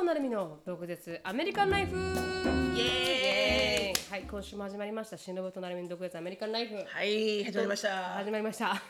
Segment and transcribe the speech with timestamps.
[0.00, 1.20] 藤成美の毒舌。
[1.24, 1.94] アメリカンライフ。
[1.94, 4.10] イエーイ。
[4.10, 5.18] はい今週も始まりました。
[5.18, 6.74] 忍と成美の毒舌アメリカンライフ。
[6.74, 7.90] はい、始まりました。
[8.14, 8.82] 始まりました、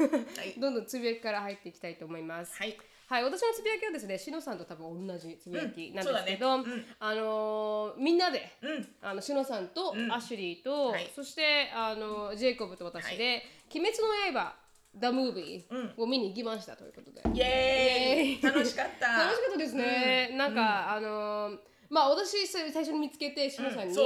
[0.44, 0.54] い。
[0.60, 2.56] どんどんつぶやきから入っていきたいと思います。
[2.56, 2.78] はい。
[3.08, 6.06] はい、私のつぶやきはですね、しのさんと多分同じつぶやきなん。
[6.06, 6.74] うんですけど、そうだね。
[6.74, 6.86] うん。
[7.00, 8.94] あのーみんなで、うん。
[9.02, 10.12] あのしのさんとん。
[10.12, 11.10] アシュリーと、はい。
[11.12, 13.42] そしてあのジェイコブと私で
[13.74, 14.59] 「鬼滅の刃
[14.98, 15.64] The Movie」
[15.96, 17.22] を見に行きましたということで。
[17.34, 19.06] イエーイ楽しかった。
[19.24, 21.58] 楽しかったですね、なんか、あのー
[21.90, 23.96] まあ私最最初に見つけてしのさんに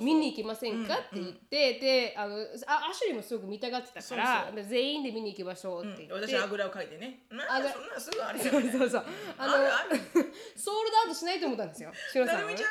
[0.00, 2.36] 見に行きませんかって言って、であの
[2.66, 7.26] あアシュリーもすごく見たがってたから全員で見に行きましょうって言って、私はあぐらをかいてね。
[7.28, 9.04] まあ、そんなすぐあるよそうそうそう。
[9.38, 9.52] あの。
[10.56, 12.50] ソールドアウトしないと思ったんですよしのさんは。
[12.50, 12.66] ねちゃ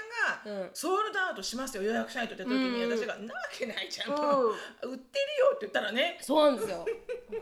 [0.50, 6.18] んが、ソールドアウトしますよ予約しないとって時に、私がなわけないじゃんと、売ってるよって言ったらね。
[6.22, 6.86] そうなんですよ。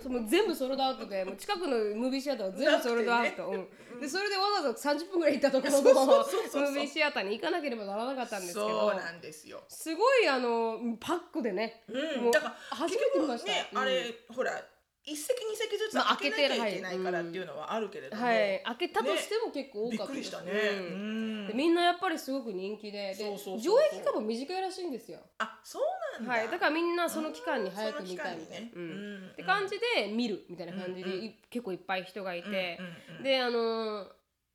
[0.01, 3.47] その全部ソールドアウトで、もう近くのムービーシアターは全部ソールドアウト。
[3.47, 3.67] うん
[3.99, 9.63] でそれでわざわざ30分ぐらい行ったところの そうそうそうそうムービーシアターに行かなければならなかったんですけそどう、なんですよ。
[9.67, 13.51] すごいあのパックでね、うん、もうだから初めて見ました。
[13.51, 14.63] ね、うんあれほら
[15.05, 16.73] 一席二席ずつまあ開けなきゃい。
[16.75, 20.13] けないからっていうのはあるけれども、はい、開けたとしても結構多びっかった。
[20.13, 20.51] ですくりしたね。
[20.51, 21.43] ううん。
[21.45, 25.19] んでみんなやっぱりすごく人気で、でそう上映期間も短いらしいんですよ。
[25.39, 25.83] あ、そう
[26.21, 26.31] なんだ。
[26.33, 28.65] はい、だからみんなその期間に早く見たいみたいな。
[28.65, 28.71] ね。
[28.73, 28.81] うん。
[28.81, 29.29] うん。
[29.33, 33.23] って感じで見るみたいな感じで、い結構いっぱい人がいて、うんうんうん。
[33.23, 34.07] であのー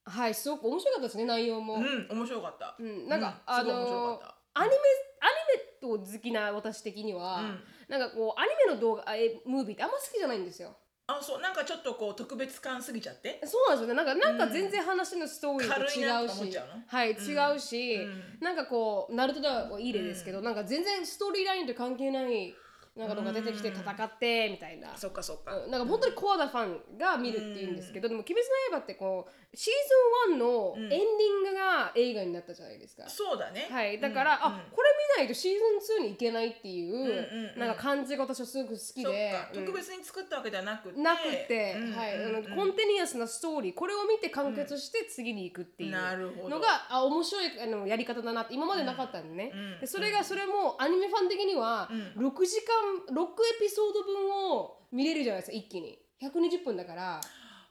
[0.04, 1.74] はいすごく面白かったですね内容も。
[1.74, 2.74] うん、面白かった。
[2.78, 3.06] うん。
[3.06, 3.54] なんか、うん。
[3.54, 4.74] あのーアニメ
[5.20, 10.76] アニメと好きな私的には、うんなんかこうアニメの動画あえムービーってあんま好きじゃないんですよ。
[11.10, 13.40] あ、そう、なんかちょっとこう特別感すぎちゃって？
[13.46, 13.94] そうなんですよね。
[13.94, 18.22] なんかなんか全然話のストーリーと違うし、はい、違うし、うん。
[18.40, 22.54] なんかこうナルトではいい例ですけど、なんか全然ストーリーラインと関係ない
[22.98, 24.96] なんかのが出てきて戦ってみたいな。
[24.96, 25.56] そっかそっか。
[25.56, 25.70] うん。
[25.70, 33.08] なんか本当にコアなファンが見るっていうんですけど、でも「鬼滅の刃」ってこうシーズン1のエンディングが映画になったじゃないですか。
[33.08, 33.68] そうだね。
[33.70, 39.34] はい、だから、あこれ見ないとシーズン2に行けないっていう、なんか感じが私はすごく好きで。
[39.54, 41.00] 特別に作ったわけじゃなくて。
[41.00, 41.92] なくて、うん。
[41.92, 42.16] はい。
[42.16, 42.36] うん。
[42.36, 49.80] あのコンティニアスなストーリーこれを見て完結して次に行くっていうのが、あ面白いあのやり方だなって今までなかったんでね、うん。
[49.80, 57.20] でそれがそれもアニメファン的には6時間6エピソード分を見れるじゃないですか一気に120分だから、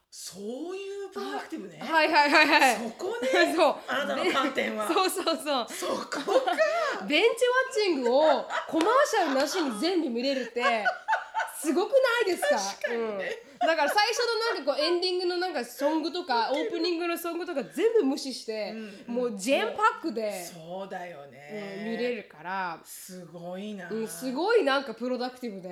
[0.09, 0.43] そう
[0.75, 1.79] いうプロアクティブね。
[1.79, 3.29] はいはいはいはいそこね。
[3.55, 4.87] そうあなたの観点は。
[4.87, 6.19] そうそうそうそこか。
[7.07, 7.35] ベンチワ
[7.71, 8.21] ッチングを
[8.69, 10.63] コマーシャルなしに全部見れるって
[11.61, 11.91] すごく
[12.25, 12.41] ないです
[12.87, 12.93] か？
[12.93, 13.19] うん、
[13.59, 14.19] だから最初
[14.53, 18.73] のなんかこうエンディングのなんかソングとかオープニングのソングとか全部無視して、
[19.07, 21.83] もうジェンパックで、そうだようんね。
[21.85, 22.15] 見れ。
[22.17, 23.89] るから、すごいな。
[23.89, 25.69] うん、すごいなんかプロダクティブで、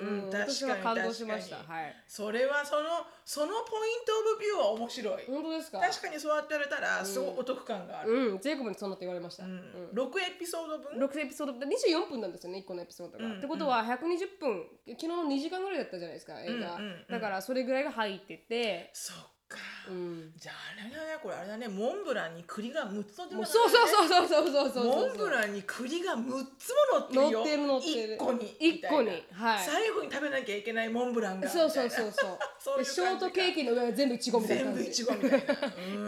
[0.00, 1.56] うんうん私は感動しました。
[1.56, 2.82] はい、それはその
[3.24, 5.24] そのポイントオブビューは面白い。
[5.26, 5.80] 本当ですか？
[5.80, 8.12] 確かにそうやって言われたらすごいお得感がある。
[8.12, 9.44] うん、ジェイコブにそんなって言われました。
[9.44, 9.62] うん
[9.92, 13.38] 六エピソード分？6エピソード24分なんですよね1個のエピソードが。
[13.38, 19.16] ってことは120分昨日の2時間ぐらいだったじゃないですか映画、うんうんうんだからそれぐらいが入ってて、そっ
[19.48, 19.58] か。
[19.88, 21.68] うん、じゃああれだねこれあれだね。
[21.68, 26.34] モンブランに栗が6つ乗ってますそうそうそうそうそうそうそうモンブランに栗が6つも
[27.00, 27.30] 乗ってるよ。
[27.30, 28.14] 乗ってる乗ってる。
[28.14, 29.10] 1個に一個に。
[29.32, 29.64] はい。
[29.64, 31.48] 最後に食べなきゃいけないモンブランが。
[31.48, 32.38] そうそうそうそう。
[32.58, 35.54] そうショートケーキの上は全部いちごみたいな全部いちごみたいな。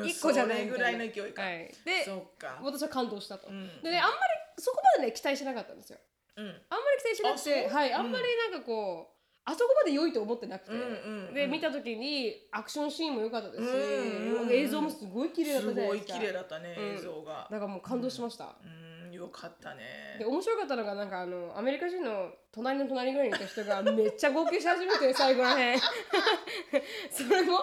[0.00, 0.06] うん。
[0.06, 2.60] 一個じゃないぐらいの勢いか、はい、でそっか。
[2.62, 3.82] 私は感動したと、ん。
[3.82, 4.19] でねあんまり
[4.58, 5.98] そこまでね期待しなかったんですよ。
[6.37, 6.47] うん。
[6.47, 6.62] あんまり
[7.02, 7.92] 期待しなくてはい。
[7.94, 11.34] あんまりなんかこう、あそこまで良いと思ってなくて、うんうんうん。
[11.34, 14.52] で見た時にアクションシーンも良かったですし、うんうんうん。
[14.52, 16.18] 映像もすごい綺麗だったすごいじゃないですか。
[16.18, 16.94] 綺麗だったね、うん。
[16.96, 17.48] 映像が。
[17.50, 19.12] だからもう感動しました、うん。
[19.12, 20.16] よかったね。
[20.18, 25.80] で面白かったのがなんかあのアメリカ人の隣の隣ぐらいにいた人がめっちゃ号泣し始めて最後らへん。
[27.10, 27.60] それも一番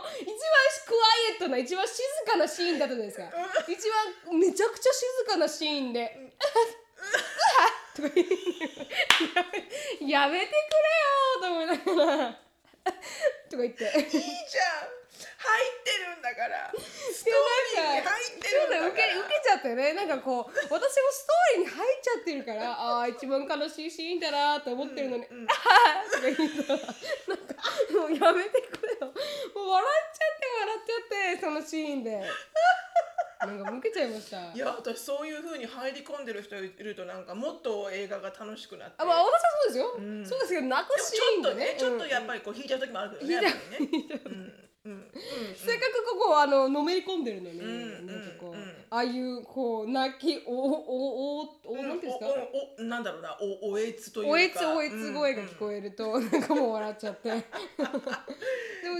[0.88, 1.00] クワ
[1.30, 3.26] イエットな一番静かなシーンだったじゃないですか。
[3.68, 3.90] 一
[4.28, 6.34] 番めちゃくちゃ静かなシーンで
[7.98, 8.24] 「とか言
[10.08, 10.88] うやめてくれ
[11.34, 12.32] よ」と思いながら
[13.50, 13.84] とか言って。
[13.86, 14.22] いいじゃ
[14.86, 14.97] ん。
[15.38, 16.74] ってるんだから。
[16.74, 17.34] ストー
[17.76, 18.88] リーに入ってるんだから。
[18.90, 19.94] 受け受けちゃってね。
[19.94, 25.54] なんかこう私もストーリーに入っちゃってるからああ一番悲しいシーンだなと思ってるのに「あ
[26.02, 27.56] あ」とか言ったらなんか
[27.94, 29.14] もうやめてくれよ。
[29.54, 32.24] もう笑っちゃって笑っちゃってそのシーンで。
[33.40, 34.52] なんか受けちゃいました。
[34.52, 38.96] いや私そういう風に入り込んでる人いるとなんかもっと映画が楽しくなって。
[38.98, 39.92] あまあ私はそうですよ、
[40.26, 43.34] そうですけど泣くシちょっとねねちょっとやっぱりこう引いちゃう時もあるけどね。
[43.34, 43.50] やっぱ
[43.80, 45.12] りねうんうん。
[45.56, 48.06] せっかくここあののめり込んでるのに、ん。
[48.08, 48.78] なんかこう、うん。
[48.90, 57.44] ああいうこう泣きおおおおおなんていうんですか、おおおなんだろうなおおえつというかおえつおえつ声が聞こえると、なんかもう笑っちゃってでも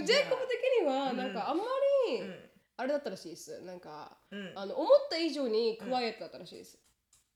[0.04, 1.62] ジェイコブ的にはなんかあんま
[2.08, 2.22] り、
[2.76, 6.78] あれだったらしいですなんか、うんあの思った以上にクワイエットだったらしいです、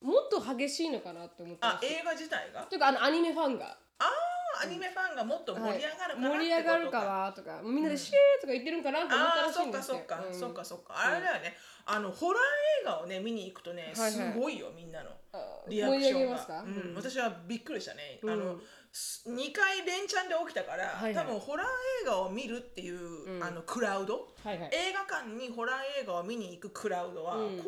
[0.02, 9.96] もっと激しいのかなって思ったらしいあ映画自体がというかあのアニメファンがあーアニメファンがもっと盛り上がるかなってことか、盛り上がるかなとかみんなでシェーとか言ってるんかなって思ったああらしいんですよ。
[9.96, 10.40] そっかそっか、うん。
[10.40, 10.94] そっかそっか。
[10.96, 11.54] あれだよね。
[11.84, 12.42] あのホラー
[12.82, 14.32] 映画をね見に行くとねはいはい。
[14.32, 15.10] すごいよみんなの。
[15.32, 16.62] あリアクションが。
[16.62, 18.30] うん、私はびっくりしたね、うん。
[18.30, 21.26] あの2回連チャンで起きたから、はいはい。
[21.26, 21.66] 多分ホラー
[22.02, 23.42] 映画を見るっていう、うん。
[23.42, 24.70] あのクラウド、はいはい。
[24.72, 27.56] 映画館にホラー映画を見に行くクラウドは、うん。
[27.58, 27.64] こ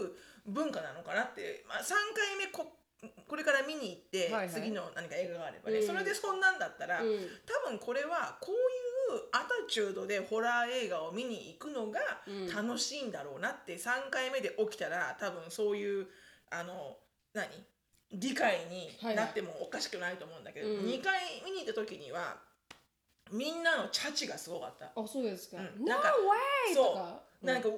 [0.00, 0.12] ういう
[0.46, 2.75] 文化なのかなって、まあ、3回目こ
[3.28, 4.50] これから見に行って、はいはい。
[4.50, 5.86] 次の何か映画があればね、うん。
[5.86, 7.18] それでそんなんだったら、うん。
[7.64, 12.46] 多分これはこういうアタチュードでホラー映画を見に行くのがうん。
[12.48, 16.06] 楽しいんだろうなって3回目で起きたら多分そういう
[16.50, 16.96] あの
[17.34, 17.48] 何？
[18.12, 20.74] 理解になってもおかしくないと思うんだけど、うん。
[20.86, 22.36] 2回見に行った時には
[23.30, 24.86] みんなのチャチがすごかった。
[24.86, 25.84] あそうですか、うん。
[25.84, 26.08] No なんか
[26.70, 26.74] way!
[26.74, 27.46] そう。
[27.46, 27.74] なんか「Why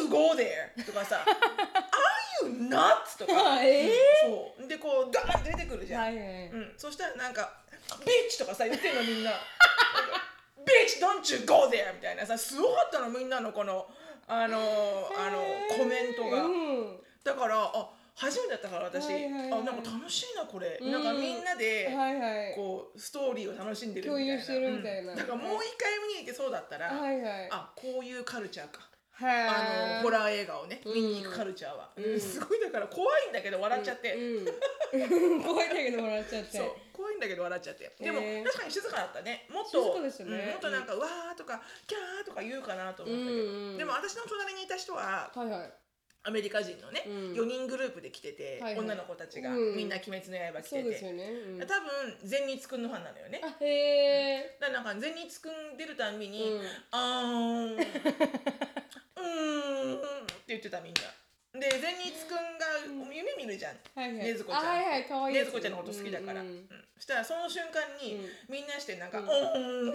[0.00, 1.24] you go there?」とかさ
[2.42, 3.92] 「Are you nuts?」とか、 えー？
[4.22, 4.66] そう。
[4.66, 6.02] でこうガーンって出てくるじゃん。
[6.02, 6.26] はいはい。
[6.48, 7.52] うん、そしたらなんか
[8.04, 9.32] 「ビッチ!」とかさ言ってんのみんな
[10.64, 13.86] 「ビッチ don't you go there!」みたいなさすごかったのみんなのこの
[14.26, 15.44] あのあの
[15.76, 17.04] コメントが、うん。
[17.22, 19.60] だからあ初めてだったから私、はいはいはい。
[19.60, 20.92] あなんか楽しいなこれ、うん。
[20.92, 22.54] なんかみんなで、はいはい。
[22.54, 24.34] こうストーリーを楽しんでるみたいな。
[24.34, 25.12] 共有してるみたいな。
[25.12, 25.18] うん。
[25.18, 27.48] だからもう一回見に行ってそうだったら、はいはい。
[27.50, 28.86] あこういうカルチャーか。
[29.10, 29.48] はい。
[29.48, 30.94] あのホラー映画をねうん。
[30.94, 32.20] 見に行くカルチャーは、うん。
[32.20, 36.58] すごいだから怖いんだけど笑っちゃって、うん、 怖いんだけど笑っちゃって。
[36.58, 36.72] そう。
[36.92, 37.96] 怖いんだけど笑っちゃって。
[37.98, 39.48] でも、へー確かに静かだったね。
[39.50, 40.38] もっと静かですよね。
[40.38, 43.78] うんもっとなんか、わーとかキャーとか言うかなと思ったけど、うんうん。
[43.78, 45.72] でも私の隣にいた人ははいはい
[46.26, 47.12] アメリカ人のね、うん。
[47.34, 48.84] 4人グループで来てて、はいはい。
[48.84, 49.76] 女の子たちが、うん。
[49.76, 53.40] みんな「鬼滅の刃」来てて、ね、うん、多分善日くんのファンなのよね。
[53.44, 56.66] あへえだからなんか善日くん出るたんびに「うん。
[56.92, 61.02] あーん うーん」って言ってたみんな
[61.54, 62.66] で善日くんが
[63.14, 63.78] 夢見るじゃん。
[63.94, 64.26] はいはい。
[64.26, 66.68] ねずこちゃんあはいはい可愛いねずこちゃんのこと好きだから、うんうんうん。
[66.96, 68.28] そしたらその瞬間に、うん。
[68.48, 69.94] みんなしてなんか「ううんんうんうん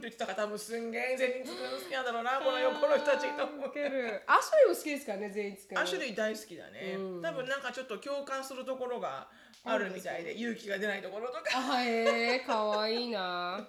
[0.00, 3.44] て言ってたから多分すんげえ善日くん好きなんだろうなこの横の人たちと。
[3.44, 4.22] 思ってる。
[4.26, 5.78] アシュリーも好きですからね全員くん。
[5.78, 7.22] アシュリー大好きだね、うん。
[7.22, 9.28] 多分なんかちょっと共感するところが
[9.64, 11.42] あるみたいで勇気が出ないところとか。
[11.54, 13.68] あへえかわいいな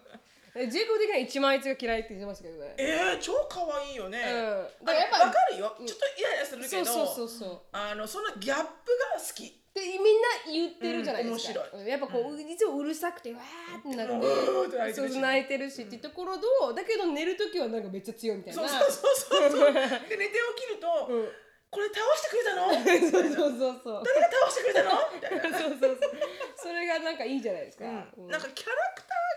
[0.56, 2.76] えジェイコブ的には一枚つが嫌いって言ってましたけどね。
[2.78, 4.86] えー、超可愛いよね、うん。
[4.86, 7.62] だからやっぱだかるよ、ちょっとイライラするけどそうそうそうそう。
[7.72, 9.64] あのそのギャップが好き。
[9.74, 16.46] でみんな言ってるじゃないですか、うん面やっぱこう、いつもうるさくてわーってなって、うーって泣いてそうるし泣いてるしっていうところと
[16.76, 18.62] だけど寝る時はなんかめっちゃ強いみたいな。
[18.62, 19.74] そうそうそうそうそう。
[19.74, 21.32] で寝て起きると、うん。
[21.74, 22.70] これ倒してくれたの？
[22.70, 24.04] そうそうそうそう。
[24.06, 24.92] 誰が倒してくれたの？
[25.58, 26.12] そうそうそう。
[26.56, 28.28] それがなんかいいじゃないですか、うん。
[28.28, 29.33] なんかキャラクター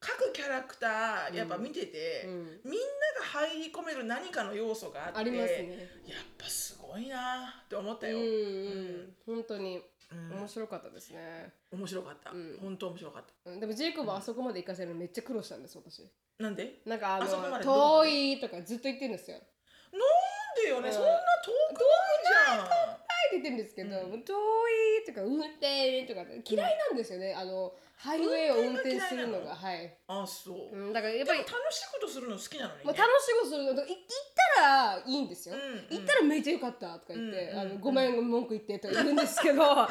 [0.00, 2.60] 各キャラクターやっぱ見てて、うん。
[2.64, 2.78] みんな
[3.20, 5.88] が入り込める何かの要素があってありますね。
[6.06, 9.16] やっぱすごいなって思ったよ、うんうん。
[9.26, 10.38] 本当にうん。
[10.38, 12.58] 面白かったですね、面白かった、ん。
[12.60, 13.50] 本当面白かった。
[13.50, 13.60] うん。
[13.60, 16.02] でもジェイコブはあそこまで行かせるのめっちゃ苦労したんです私。
[16.38, 16.80] なんで？
[16.86, 17.26] なんかあの
[17.60, 19.38] 遠いとかずっと言ってるんですよ。
[19.92, 20.02] なん
[20.62, 20.94] でよね、うん。
[20.94, 21.10] そんな
[21.44, 22.68] 遠くないじゃん
[23.28, 33.70] って言ってるんですけど、遠いとか運転とか嫌いなんですよね、あのハイウェイを運転するのがはい、あそう、うん、だからやっぱり楽しいことするの好きなのにね、まあ、楽しいことするの。
[33.72, 33.86] 行っ
[34.56, 35.98] たらいいんですよ、うんうん。
[35.98, 37.58] 行ったらめっちゃ良かったとか言って、うんうん。
[37.60, 39.88] あのごめん文句言ってとか言うんですけど だっ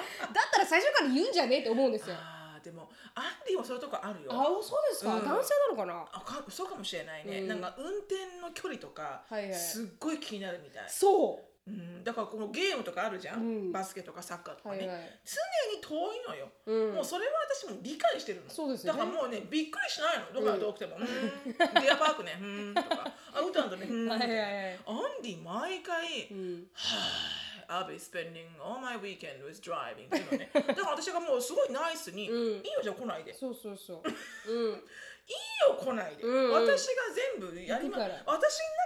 [0.52, 2.16] たら最初から言うんじゃねえって思うんですよ。
[2.64, 4.32] でもアンディもそういうとこあるよ。
[4.32, 5.26] あそうですか、うん。
[5.26, 6.06] 男性なのかな？
[6.12, 7.48] あかそうかもしれないね、うん。
[7.48, 9.54] なんか運転の距離とか、はいはい。
[9.54, 13.72] すっごい気になるみたい、そうん、だからこのゲームとかあるじゃん、うん。
[13.72, 15.20] バスケとかサッカーとうかね、はいはい。
[15.26, 16.96] 常に遠いのよ、うん。
[16.96, 18.50] もうそれは私も理解してるの。
[18.50, 19.00] そうですよね。
[19.00, 20.34] だからもうねびっくりしないの。
[20.34, 24.80] どこから遠くても「うーんディアパークねうーん」とか「アウトランドねうーん」はいはいはい。
[24.86, 26.68] アンディ毎回うん
[27.68, 30.50] 「I'll be spending all my weekend with driving」っていうのね。
[30.54, 32.66] だから私がもうすごいナイスに「うん。
[32.66, 34.02] いいよじゃあ来ないで」そうそうそ
[34.48, 34.52] う。
[34.54, 34.84] うん
[35.28, 36.46] いいよ来ないで、うん。
[36.46, 37.04] うん私が
[37.40, 38.10] 全部やりま私の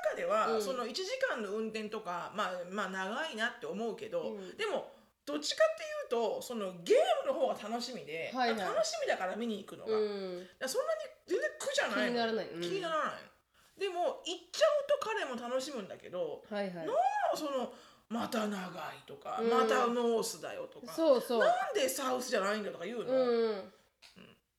[0.10, 0.62] 中では、うん。
[0.62, 4.58] その1時間の運転とかまあまあ長いなって思うけど、うん。
[4.58, 4.92] でも
[5.26, 8.62] どっちかっていうとそのゲームの方が楽しみで、はいはい。
[8.62, 10.48] あ楽しみだから見に行くのが、うん。
[10.60, 12.50] らそんなに全然苦じゃないの気にならない。
[12.50, 12.62] うん。
[12.62, 13.32] 気にならない。
[13.80, 16.76] でも行っちゃうと彼も楽しむんだけどはいはい。
[16.76, 16.94] なんか
[17.36, 17.74] その
[18.10, 18.68] また長い
[19.08, 19.50] とか、うん。
[19.50, 21.40] またノースだよとかそうそう。
[21.40, 23.18] なんでサウスじゃないんだとか言うの、うん。
[23.18, 23.72] うん、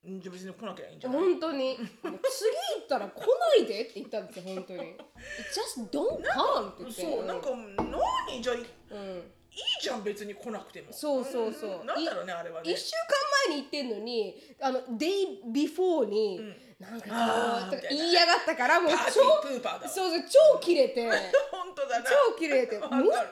[0.04, 1.20] じゃあ別に来なきゃいいんじゃない？
[1.20, 1.76] 本当に。
[1.76, 1.86] 次行
[2.84, 4.80] ったら来ないでって言ったんですよ本当に。
[4.80, 7.02] Just don't come って言って。
[7.02, 7.50] そうなんか
[8.28, 8.42] 何？
[8.42, 8.56] じゃあ
[9.52, 10.92] いいうんじゃん別に来なくても。
[10.92, 11.84] そうそうそう。
[11.84, 12.72] んなんだろうねあれはね。
[12.72, 12.92] 一週
[13.46, 16.40] 間前に行ってんのにあの day before に、
[16.80, 19.86] なんかあーこうとか言いやがったからもう超ープーパーだ。
[19.86, 21.06] わそうそう超キレて
[21.50, 22.06] 本当だな。
[22.08, 23.28] 超キレてもう一回こうなっ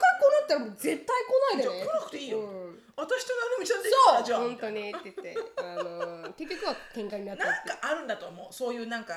[0.47, 1.75] たらもう絶対来ないでね。
[1.75, 2.79] じゃあ来なくていいよ、うん。
[2.95, 4.39] 私となるみちゃんでいいからじゃあ。
[4.39, 5.37] そう本当にって言って。
[5.57, 8.53] あの結局は喧嘩になったなんかあるんだと思う。
[8.53, 9.15] そういうなんか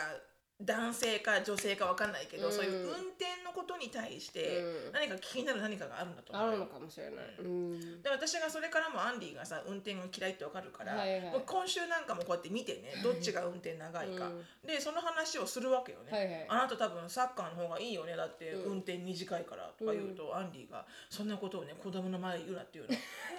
[0.61, 2.53] 男性か女性かわかんないけど、うん。
[2.53, 4.93] そういう運転のことに対してうん。
[4.93, 6.45] 何か気になる何かがあるんだと思う。
[6.47, 8.03] よあるのかもしれない、うん。
[8.03, 11.21] で私がそれからもアンディがさ運転が嫌いってわかるから、はいはい。
[11.33, 14.45] もう今週なんかもこうやって見てねどっちが運転長いか、うん。
[14.67, 16.47] でその話をするわけよね、はいはい。
[16.49, 18.15] あなた多分サッカーの方がいいよね。
[18.17, 22.91] だってうん運転短いからとか言うと、アンディがそんなことをね子供の前で言うなっていうの。
[22.91, 22.97] じ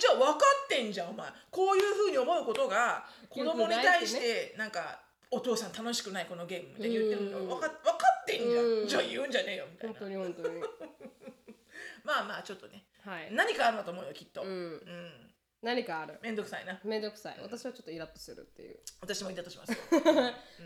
[0.07, 1.27] ゃあ分かってんじゃんお前。
[1.49, 8.87] こういうふうに思うことが子供に対してなんかお父さん楽しくないこのゲームみたいに言ってるのうん分か分かってんじゃん、うん。
[8.87, 9.99] じゃあ言うんじゃねえよみたいな。
[9.99, 10.61] 本当に本当に。
[12.03, 12.85] まあまあちょっとね。
[13.03, 14.81] はい、何かあるんだと思うよきっと、ううんん、
[15.65, 16.19] 何かある。
[16.21, 16.79] めんどくさいな。
[16.83, 17.37] めんどくさい。
[17.41, 19.71] 私はちょっとイラッとするっていう、私も言ったとします。
[19.71, 19.77] よ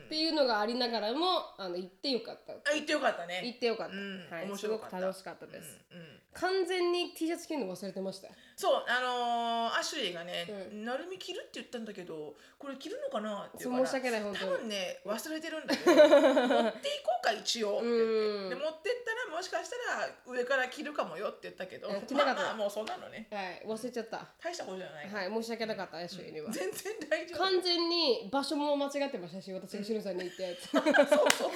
[0.05, 2.51] っていうのがありながらもあの行ってよかった。
[2.51, 3.41] あ言ってよかったね。
[3.45, 4.29] 行ってよかった、うん。
[4.29, 4.95] はい、す面白かった。
[4.97, 6.19] ごく楽しかったです、うんうん。
[6.33, 14.51] 完全に T シャツ着るの忘れてましたそうあのーアシュリーがねう「なるみ着る?」って言ったんだけどこれ着るのかなって言そううから申し訳ない本当に。
[14.51, 18.03] 多分ね忘れてるんだけど 持っていこうか一応って言って。
[18.03, 18.49] うん。
[18.49, 22.15] で持ってったらもしかしたら上から着るかもよって言ったけどなかった。
[22.15, 23.27] まあまあもうそんなのね。
[23.31, 24.27] はい忘れちゃった。
[24.39, 27.37] 大したことじゃない、はい申し訳なかったアシュリーには全然大丈夫。
[27.37, 30.57] 完全に場所も間違ってましたし私がしのさんに行って。
[30.61, 31.51] そうそうそう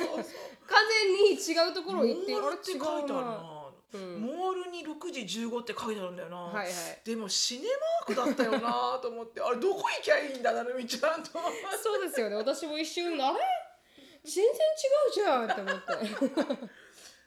[0.68, 3.22] 完全に違うところ行ってモールって書いてあるな。
[3.22, 3.64] な、
[3.94, 4.22] うん。
[4.22, 6.68] モールに6時15って書いてあるんだよな、はいはい。
[7.04, 7.66] でもシネ
[8.08, 9.42] マークだったよなと思って。
[9.42, 11.32] あれどこ行きゃいいんだなるみちゃんと。
[11.82, 12.36] そうですよね。
[12.36, 13.40] 私も一瞬あれ？
[14.24, 14.56] 全然違
[15.10, 16.70] うじゃんって思って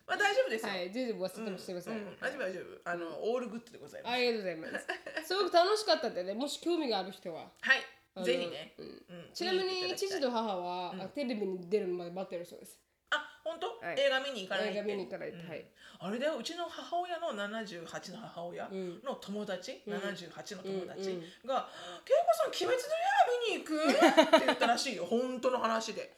[0.07, 1.75] まあ大丈夫ですよ、はい全然忘れてましたすい。
[1.75, 2.91] ません、うん、大丈夫大丈夫。
[2.91, 4.13] あの、オールグッドでございます。
[4.15, 4.87] ありがとうございます。
[5.27, 6.35] すごく楽しかったんでね。
[6.35, 7.51] もし興味がある人は。
[7.61, 8.25] はい。
[8.25, 8.87] ぜひね、うん。
[8.87, 9.31] うん。
[9.35, 12.79] ちなみに父と母は、あテレビに出るまで待ってるそうです。
[13.11, 14.01] あ本当、はい。
[14.01, 15.49] 映画見に行かない映画見に行かないとうん。
[15.49, 15.67] はい。
[15.99, 16.39] あれだよ。
[16.39, 21.11] うちの母親の78の母親んの友達、78の友達？
[21.11, 21.69] うんうんが
[22.07, 25.05] 「恵子さん鬼滅の刃見に行く?」って言ったらしいよ。
[25.05, 26.15] 本当の話で。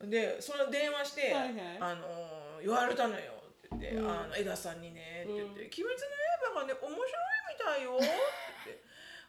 [0.00, 1.78] でそれ電話して、はいはい。
[1.78, 3.32] あのー言われたのよ。
[3.66, 4.10] って言って、うん。
[4.10, 5.24] あの江田さんにね。
[5.24, 7.10] って言って「うん鬼滅の刃がね面白い
[7.50, 8.06] みたいよ」って。
[8.06, 8.82] 言って。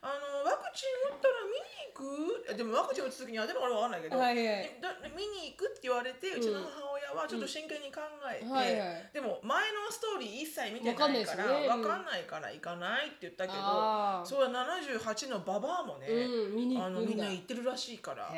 [0.04, 1.64] あのワクチン打ったら見に
[1.96, 2.52] 行く？
[2.52, 4.78] えでもワクチン打つ時にはでも俺は分かんないけど、はいはい。
[4.84, 8.02] だ見に行くって言われて、うちの母親はちょっと真剣に考
[8.32, 9.10] えて、はいはい。
[9.14, 11.68] でも前のストーリー一切見てなないいからですよね。
[11.68, 14.28] 分かんないから行かないって言ったけど、あー。
[14.28, 18.30] そうは78のババアもね、うんあのみんな行ってるらしいから。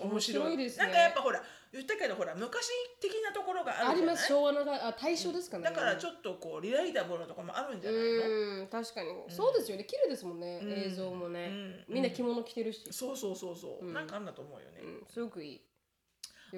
[0.00, 0.56] 面白い。
[0.56, 0.84] ですね。
[0.86, 1.42] なんかやっぱほら
[1.72, 2.68] 言ったけどほら昔
[3.00, 4.14] 的なところがあありるじゃない？
[4.14, 4.26] ます。
[4.28, 5.64] 昭和のがあ大正ですかね。
[5.64, 9.84] だからちょっとこうリライタブルなところもあるんじゃないの、うん確かに、そうですよね。
[9.84, 10.70] 綺麗ですもんね、ん。
[10.70, 11.46] 映像もね、
[11.88, 11.94] うん。
[11.94, 13.92] みんな着物着てるし、そうそうそうそう、ん。
[13.94, 15.60] なんかあるんだと思うよね、うん、すごくいい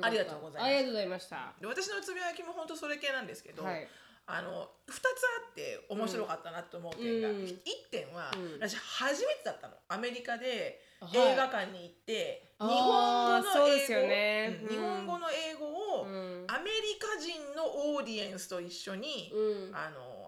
[0.02, 0.66] ありがとうございます。
[0.66, 1.54] ありがとうございました。
[1.60, 3.88] で私のつぶやきも本当それ系なんですけど、はい。
[4.26, 4.48] あの
[4.88, 7.36] 2つあって面白かったなと思う点が、うん。
[7.44, 7.60] 1
[7.90, 8.52] 点は、うん。
[8.60, 9.74] 私初めてだったの。
[9.88, 11.32] アメリカではい。
[11.32, 13.88] 映画館に行って、日本語の英
[14.58, 15.66] 語日本語の英語
[16.00, 16.44] を、うん。
[16.48, 19.76] アメリカ人のオーディエンスと一緒に、うん。
[19.76, 20.24] あの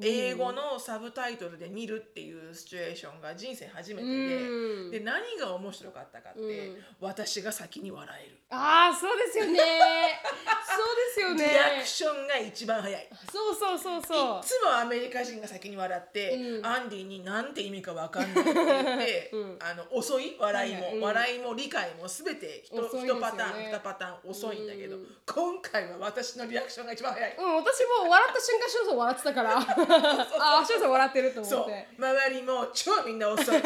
[0.00, 4.90] 英語のサブタイトルで見るっていうシチュエーションが人生初めてで,、うん。
[4.92, 6.76] で何が面白かったかって、うん。
[7.00, 8.38] 私が先に笑える。
[8.50, 9.60] ああそうですよね。
[10.64, 13.08] そうですよリアねクションが一番早い。
[13.30, 14.40] そうそうそうそう。
[14.40, 16.66] いつもアメリカ人が先に笑って、うん。
[16.66, 19.58] アンディに何て意味か分かんないって言って、 うん。
[19.60, 21.02] あの遅い笑いも、はいはいうん。
[21.02, 23.20] 笑いも理解も全て一遅いですよね。
[23.20, 25.16] パターン2パターン遅いんだけど、うん。
[25.26, 27.36] 今回は私のリアクションが一番早い。
[27.36, 31.88] うん、私も笑った瞬間、翔さん笑ってたから、 ああ、翔さん笑ってると思って。
[31.98, 33.62] 周りも超みんな遅い。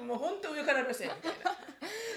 [0.00, 1.56] もう本当上から目線みたいな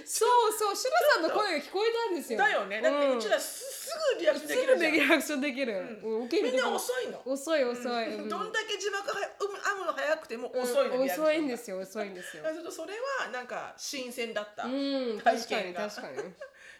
[0.07, 2.39] そうそう、シロさんの声が聞こえたんですよ。
[2.39, 2.81] だよね。
[2.81, 4.77] だってうちららすすぐリアクションすできるじゃん。
[4.77, 5.99] ぐでリアクションできる。
[6.01, 7.21] うん、みんな時遅いの。
[7.25, 8.15] 遅い遅い。
[8.15, 8.29] うん。
[8.29, 11.11] どんだけ字幕は編むの早くても遅いの、うん。
[11.11, 12.43] 遅いんですよ、遅いんですよ。
[12.47, 12.49] だ。
[12.49, 16.17] からちょっとそれはなんか新鮮だった、うん、体確かに確かに。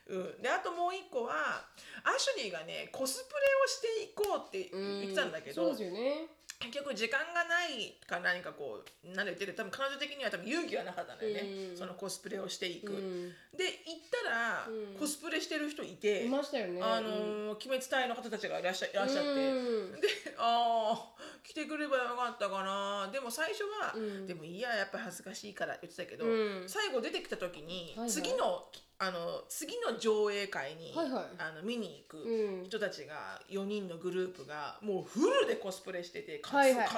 [0.08, 1.68] うん、であともう一個は
[2.04, 6.28] アシュリーがねコスプレをしていこうって言ってたんだけど、そうですよね。
[6.60, 9.54] 結局時間がないか何かこう何で言ってる。
[9.54, 11.78] 多分彼女的には多分勇気がなかったんだよね、うん。
[11.78, 13.30] そのコスプレをしていく、うん。
[13.56, 15.00] で行ったら、うん。
[15.00, 16.82] コスプレしてる人いて、いましたよね。
[16.82, 23.10] あのー鬼滅隊の方たちがいらっしゃいらっしゃって、うんで「ああ来てくればよかったかな。
[23.12, 24.28] でも最初は、うん。
[24.28, 26.64] でもいいややっぱ恥ずかしいからって言ってたけど、うん。
[26.68, 28.68] 最後出てきた時に、次の
[29.00, 31.26] あの次の上映会に、はいはい。
[31.38, 32.66] あの見に行くうん。
[32.66, 36.50] 人たちが4人のグループがもうフルでコスプレしててか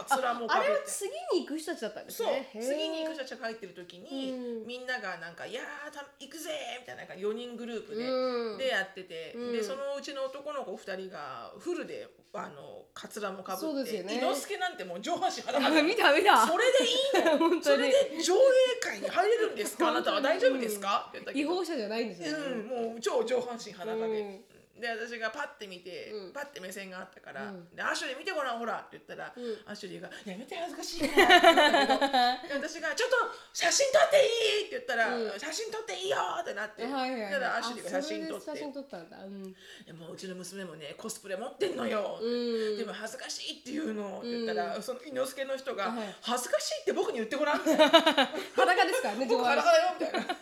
[0.07, 0.71] つ,、らもああかべて。
[0.71, 2.27] れは次に行く人たちだったんですそう。
[2.27, 2.61] ねへー。
[2.63, 4.67] 次に行く人たちが入ってる時に、うん。
[4.67, 8.57] みんながなんか「いやーた行くぜ!」みたいななんか4人グループで,、うん。
[8.57, 9.51] でやってて、うん。
[9.51, 15.81] でそのうちの男の子2人がフルであのかつらもかぶって伊之助なんてもう上半身裸あで。
[15.83, 16.47] 見た見た。
[16.47, 17.63] それでいいの 本当に。
[17.63, 18.39] それで上映
[18.79, 19.89] 会に入れるんですか？
[19.89, 21.07] あなたは大丈夫ですか？
[21.09, 21.51] って言ったけど。
[21.51, 22.37] 違法者じゃないんですよ。
[22.37, 24.41] ね、うん、もう超上半身裸で、うん。
[24.79, 26.31] で私がパッて見て、うん。
[26.31, 27.75] パッて目線があったから「うん。
[27.75, 29.59] でアシュリー見てごらんほら」って言ったら、うん。
[29.65, 31.99] アシュリーが「やめて恥ずかしいから」って言ったけど。
[32.61, 33.17] で私が「ちょっと
[33.53, 35.39] 写真撮っていい?」って言ったら「うん。
[35.39, 37.31] 写真撮っていいよ」ってなって、はいはいはい。
[37.33, 38.45] だからアシュリーが写真撮って。
[38.45, 39.17] 写真撮ったんだ。
[39.17, 39.53] うん、
[39.85, 42.27] でもううちの娘もねコスプレ持ってんのよ、う
[42.75, 50.37] ん、でも恥ずかしいって言うのって言ったら、その伊之助の人が、はい恥ずかしいって僕に言ってごらん」裸ですからね上僕裸だよ」みたいな。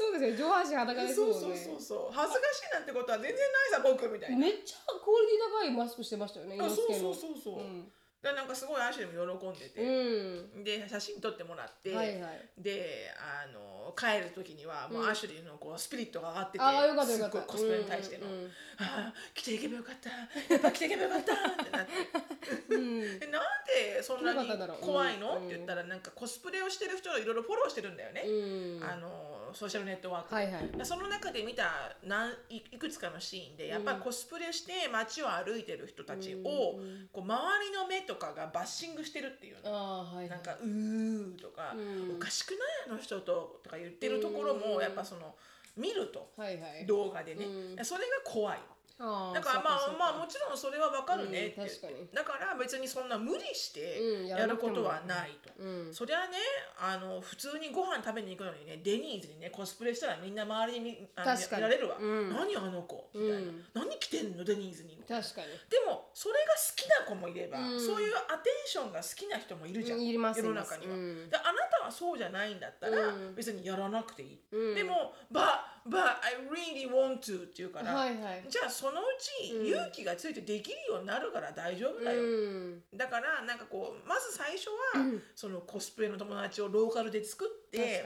[0.00, 2.14] そうですよ上半身裸ですそうそうもんねそうそう。
[2.16, 4.38] 恥ずかしいなんてことは全然ないさ僕みたいな。
[4.38, 7.60] めっちゃクオリティ高いマスクしてましたよねあそうそううそうそう。
[7.60, 7.92] うん。
[8.22, 10.64] でなんかすごいアシュリーも喜んでて、うん。
[10.64, 12.48] で写真撮ってもらって、はいはい。
[12.56, 17.36] であの帰る時にはもうアシュリーのこうスピリットが上がってて、ああよかったよかった。
[17.36, 18.46] すっごいコスプレに対しての、うんうん。
[18.78, 20.10] ああ着ていけばよかった。
[20.52, 21.32] やっぱ着ていけばよかった。
[21.32, 22.74] ってなって。
[22.74, 23.00] うん。
[23.20, 24.48] でなんでそんなに
[24.80, 25.46] 怖いの、うん。
[25.46, 28.84] って言ったらなんかコスプレをしてる人をいろいろフォローしてるんだよね、うん。
[28.84, 30.30] あのソーシャルネットワーク。
[30.30, 30.68] で、はいはい。
[30.78, 37.08] でその中で見た何いいくつかのシーンでやっぱりコスプレして街を歩いてる人たちを、うん。
[37.12, 39.72] こう周りの目とかがバッシングしてるっていうの。
[39.72, 40.28] はいはい。
[40.28, 42.16] なんか「うー」とか、うん。
[42.16, 42.58] おかしくない？
[42.88, 44.82] あの人と」とか言ってるところもうん。
[44.82, 45.34] やっぱその
[45.76, 46.30] 見ると。
[46.36, 46.86] はいはい。
[46.86, 47.84] 動画でね、うん。
[47.84, 48.58] それが怖い。
[49.00, 51.60] だからまあまあもちろんそれはわかるねって。
[51.60, 52.08] うん確かに。
[52.12, 55.94] だから別にそんな無理してうんややることはないと、うん。
[55.94, 56.36] そりゃね
[56.78, 62.30] あの普通にご飯食べに行くのにねデニーズにねコスプレしたらみんな周りに見あの見られるわ、うん。
[62.30, 63.64] 何あの子みたいな、うん。
[63.74, 65.00] 何着てんのデニーズに。
[65.08, 65.48] 確かに。
[65.70, 67.80] でもそれが好きな子もいれば、うん。
[67.80, 70.94] そういうアテンションが好きな人もいるじゃん、世の中には、
[71.30, 73.34] であなたはそうじゃないんだったら、うん。
[73.34, 74.74] 別にやらなくていい、うん。
[74.74, 75.40] でも「but,
[75.88, 78.44] but I really want to」って言うから、はいはい。
[78.48, 79.66] じゃあそのうちうん。
[79.66, 82.82] 勇気がついてできるようになるから大丈夫だよ、うん。
[82.94, 85.22] だからなんかこうまず最初は、うん。
[85.34, 88.04] そのコスプレの友達をローカルで作って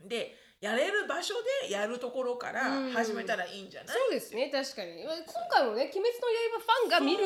[0.00, 2.92] でやれる場所でやるところからうん。
[2.92, 5.02] 始めたらいいんじゃない、そうですね確かに。
[5.02, 5.10] 今
[5.48, 6.26] 回もね「鬼滅の
[6.58, 7.24] 刃」ファンが見る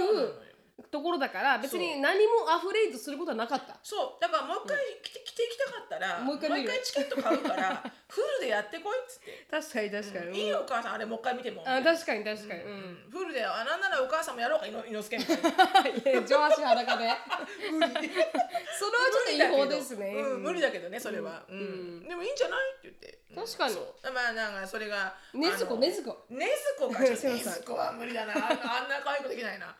[0.91, 3.79] ところだから別に何もアフレードすることはなかった。
[3.83, 4.21] そう。
[4.21, 10.95] だからもう一回来て,、来てきたかったらもう一回チケット買うからフルでやってこいっつって、確かに確かに、いいよお母さん。
[10.95, 11.63] あれもう一回見ても。
[11.67, 13.09] あ確かに確かに、ううん。
[13.09, 16.11] んフルであなんならお母さんもやろうかいの猪之助みたいな。
[16.13, 17.09] いや上足裸で。
[17.73, 17.89] 無理。
[17.93, 21.59] それはちょっと違法ですね、うん、無理だけどねそれは、うん。
[21.59, 21.63] う
[22.05, 22.09] ん。
[22.09, 22.71] でもいいんじゃない？
[22.71, 23.19] って言って。
[23.31, 23.45] うん。
[23.45, 23.77] 確かに。
[24.13, 26.99] まあなんかそれがねずこねずこねずこか。
[27.01, 28.35] ねずこは無理だな。
[28.35, 29.75] あんなあんな可愛い子できないな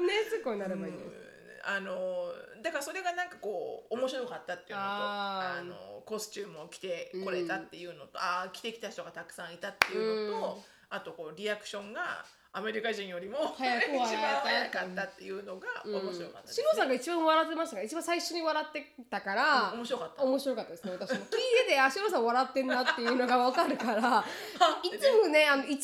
[0.00, 0.96] ねずこになればいいん。
[0.96, 1.10] です、
[1.64, 10.62] あのだからそれがなんかこう面白かったっていうのとあのコスチュームを着てこれたっていうのと、ああ着てきた人がたくさんいたっていうのと、うん。
[10.90, 12.22] あとこうリアクションが
[12.54, 14.06] アメリカ人よりも早く一番
[14.44, 20.22] 早かったっていうのが面白かったです、シロさんが一番笑ってましたが一番最初に笑ってたから、面白かった。
[20.22, 21.16] 面白かったですね私も。
[21.16, 21.24] 聞い
[21.66, 24.22] ててあしろさん笑ってんなっていうのが分かるから。
[24.84, 25.74] いつもねあの1秒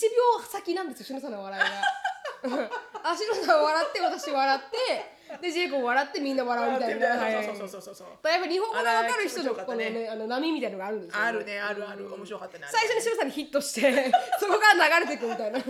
[0.47, 2.71] 先なんですよしろさんの笑いが
[3.05, 7.07] あしろさん笑って私笑ってでジェイコブ笑ってみんな笑うみたいな。
[7.09, 7.45] はいはい。
[7.45, 8.09] そうそうそうそうそう。
[8.29, 12.13] やっぱ日本語が分かる人のこのねあの波みたいなのがあるんですよ、あるねあるある。
[12.13, 14.11] 面白かったね最初にしろさんにヒットして
[14.41, 15.59] そこから流れていくみたいな。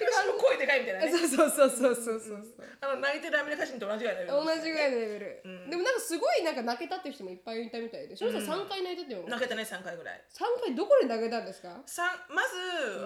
[0.00, 1.10] 私も声でかいみたいなね。
[1.10, 2.44] そうそうそうそうそうそう
[2.80, 10.24] あの泣いてるアメリカ人と同じぐらいだよ同じぐらいのレベル、でもなんかすごいなんか泣けたっていう人もいっぱいいたみたいでしろさん3回泣いたって言うの、泣けたね3回ぐらい。
[10.32, 11.82] 3回どこで泣けたんですか？
[11.86, 12.54] さまず、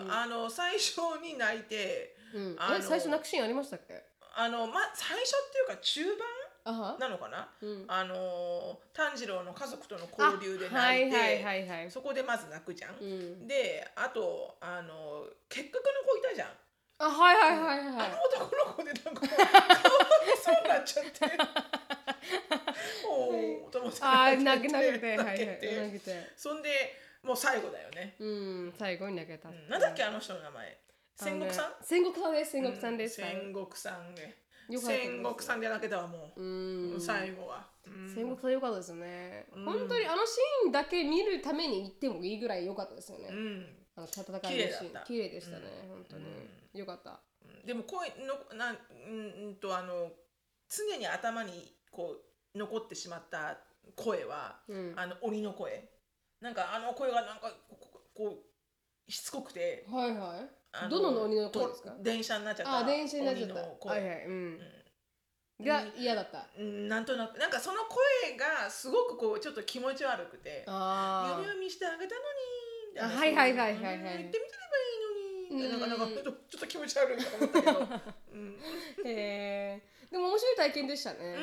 [0.08, 4.13] あの最初に泣いて、うん、最初泣くシーンありましたっけ？
[4.36, 6.04] あのま最初っていうか中
[6.64, 7.84] 盤なのかな、うん。
[7.88, 13.46] あの炭治郎の家族との交流で泣いて、あはいはいはいはいそこでまず泣くじゃん、ん。
[13.46, 16.48] であとあの結核の子いたじゃん、
[16.98, 17.86] あはいはいはいはい。
[17.86, 21.12] あの男の子でなんかもうかわいそうになっちゃって。
[23.06, 25.38] おおと思ってあー泣け泣けてはいはい。
[25.46, 25.80] 泣けて。
[25.80, 26.32] 泣けて。
[26.36, 26.70] そんで
[27.22, 29.68] もう最後だよね、うん最後に泣けた、うん。
[29.68, 30.76] なんだっけあの人の名前
[31.16, 31.72] 戦国さん？
[31.82, 32.50] 戦国さんです。
[32.52, 34.36] 戦国さんです、はい戦国さんね。
[34.68, 37.00] 戦国さんで泣けたわもう、うん。
[37.00, 38.08] 最後は、うん。
[38.08, 43.66] 戦国さん良かったですね、本当にあのシーンだけ見るために行ってもいいぐらい良かったですよね、うん。
[43.96, 45.04] あの戦いのシーン。
[45.04, 45.88] 綺麗でしたね、うん。
[45.90, 46.24] 本当に、
[46.72, 47.20] よかった。
[47.44, 47.66] うん。
[47.66, 50.10] でも声のなんうんうんとあの
[50.68, 52.16] 常に頭にこ
[52.54, 53.58] う残ってしまった
[53.94, 54.94] 声は、うん。
[54.96, 55.90] あの鬼の声。
[56.40, 57.52] なんかあの声がなんか
[58.14, 58.38] こ
[59.06, 60.18] うしつこくてはいはい。
[60.18, 60.46] あ
[60.90, 61.90] どの鬼の声ですか？
[61.90, 62.76] と電車になっちゃった。
[62.78, 63.54] あ電車になっちゃった。
[63.88, 64.58] はいはいうん、
[65.60, 65.66] うん。
[65.66, 66.46] が嫌だった。
[66.58, 67.38] うんなんとなく。
[67.38, 70.64] なんかその声がすごくこうちょっと気持ち悪くて。
[70.66, 72.34] あ夢を見してあげたのに
[72.92, 73.96] みたいはいはいはいはいはい。
[73.96, 74.02] うん。
[74.02, 74.42] 言ってみてれ
[75.50, 77.78] ばいいのにうんなんかなんかちょっと気持ち悪いと思ったけど、
[78.32, 78.58] うん。
[78.58, 81.36] あへえでも面白い体験でしたね、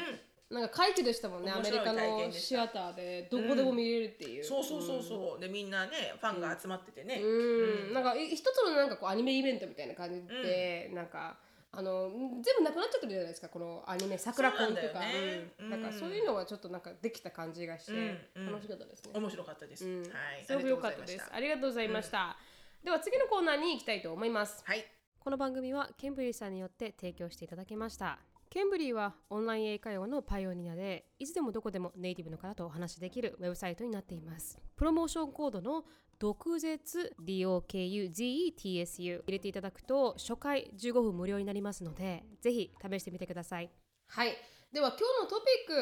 [0.52, 7.94] なんか快挙でしたもんねアメリカのシアターでどこでも見れるっていう、そうそうそうそう、でみんなねファンが集まっててね、うん、うん。
[7.94, 11.38] なんかい一つのなんかこうアニメイベントみたいな感じで、なんか
[11.72, 15.54] あの全部なくなっちゃってるじゃないですかこのアニメ桜コンとかなんだよね。
[15.60, 15.70] うん。
[15.70, 18.20] なんかうんそういうのはちょっとなんかできた感じがして、うん。
[18.36, 20.02] うん楽しかったですね、面白かったです、うん。
[20.02, 20.08] は
[20.42, 20.46] い。
[20.46, 21.24] すごく良かったです。
[21.32, 22.36] あありがとうございました、
[22.84, 24.64] では次のコーナーに行きたいと思います。
[24.66, 24.86] はい。
[25.24, 28.18] この番組はケンブリーさんによって提供していただきました
[28.52, 34.60] ケンブリーはオンライン英会話のパイオニアでいつでもどこでもネイティブの方とお話しできるウェブサイトになっています。
[34.76, 35.86] プロモーションコードの
[36.20, 43.72] 毒舌 DOKUZETSU 入れていただくと初回15分無料になりますのでぜひ試してみてください。
[44.08, 44.36] はい。
[44.74, 45.76] では今日のトピッ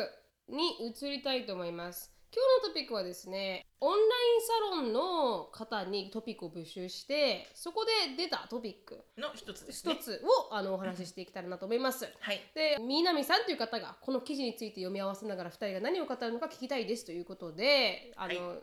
[0.48, 2.14] クに移りたいと思います。
[2.32, 9.94] 今日のトピックはですねオンラインサロンの方にトピックを募集してそこで出たトピックの一つですね。
[9.96, 12.06] 一つをあのお話ししていけたらなと思います。
[12.20, 12.42] はい。
[12.54, 18.56] で、南さんという方がこの記事について読み合わせながら2人が何を語るのか聞きたいですということで、あの、、は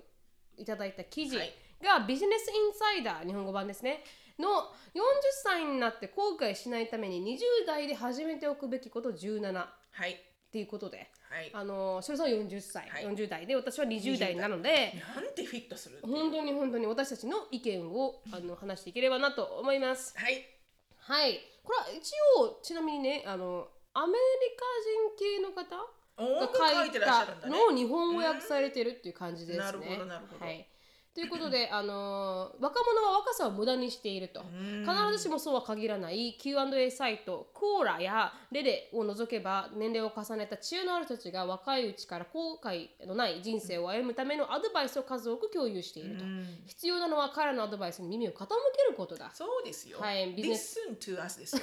[0.59, 0.65] い。
[0.65, 1.53] ただいた記事はい。
[1.83, 4.05] がビジネスインサイダー日本語版ですね。
[4.39, 5.03] の40
[5.43, 10.21] 歳になって後悔しないために20代で始めておくべきこと17っはい
[10.57, 11.51] ていうことで、はい。
[11.53, 13.05] あのそれさんは40歳、はい。
[13.05, 14.95] 40代で私は20代なので。
[15.15, 20.15] なんてフィットする本当に本当に私たちの意見をあの話していければなと思います。
[20.17, 20.47] はい。
[20.99, 24.19] はい、これは一応ちなみにねあのアメリ
[24.57, 25.77] カ人系の方
[26.17, 29.65] が書書いたのを日本語訳されてるっていう感じですね。
[29.65, 30.45] なるほどなるほど。
[30.45, 30.67] はい、
[31.17, 34.43] ということで、あのー若者は若さを無駄にしていると。
[34.43, 34.85] ん。
[34.85, 46.25] 必ずしもそうは限らない Q&A サイトコーラやレレを除けば年齢を重ねた知恵のある人たちが若いうちから後悔のない人生を歩むためのアドバイスを数多く共有していると。
[46.25, 46.47] うん。
[46.67, 48.47] 必要なのは彼らのアドバイスに耳を傾け
[48.91, 49.31] ることだ。
[49.33, 50.81] そうですよ、はいビジネス。
[50.87, 51.63] Listen to us ですよ。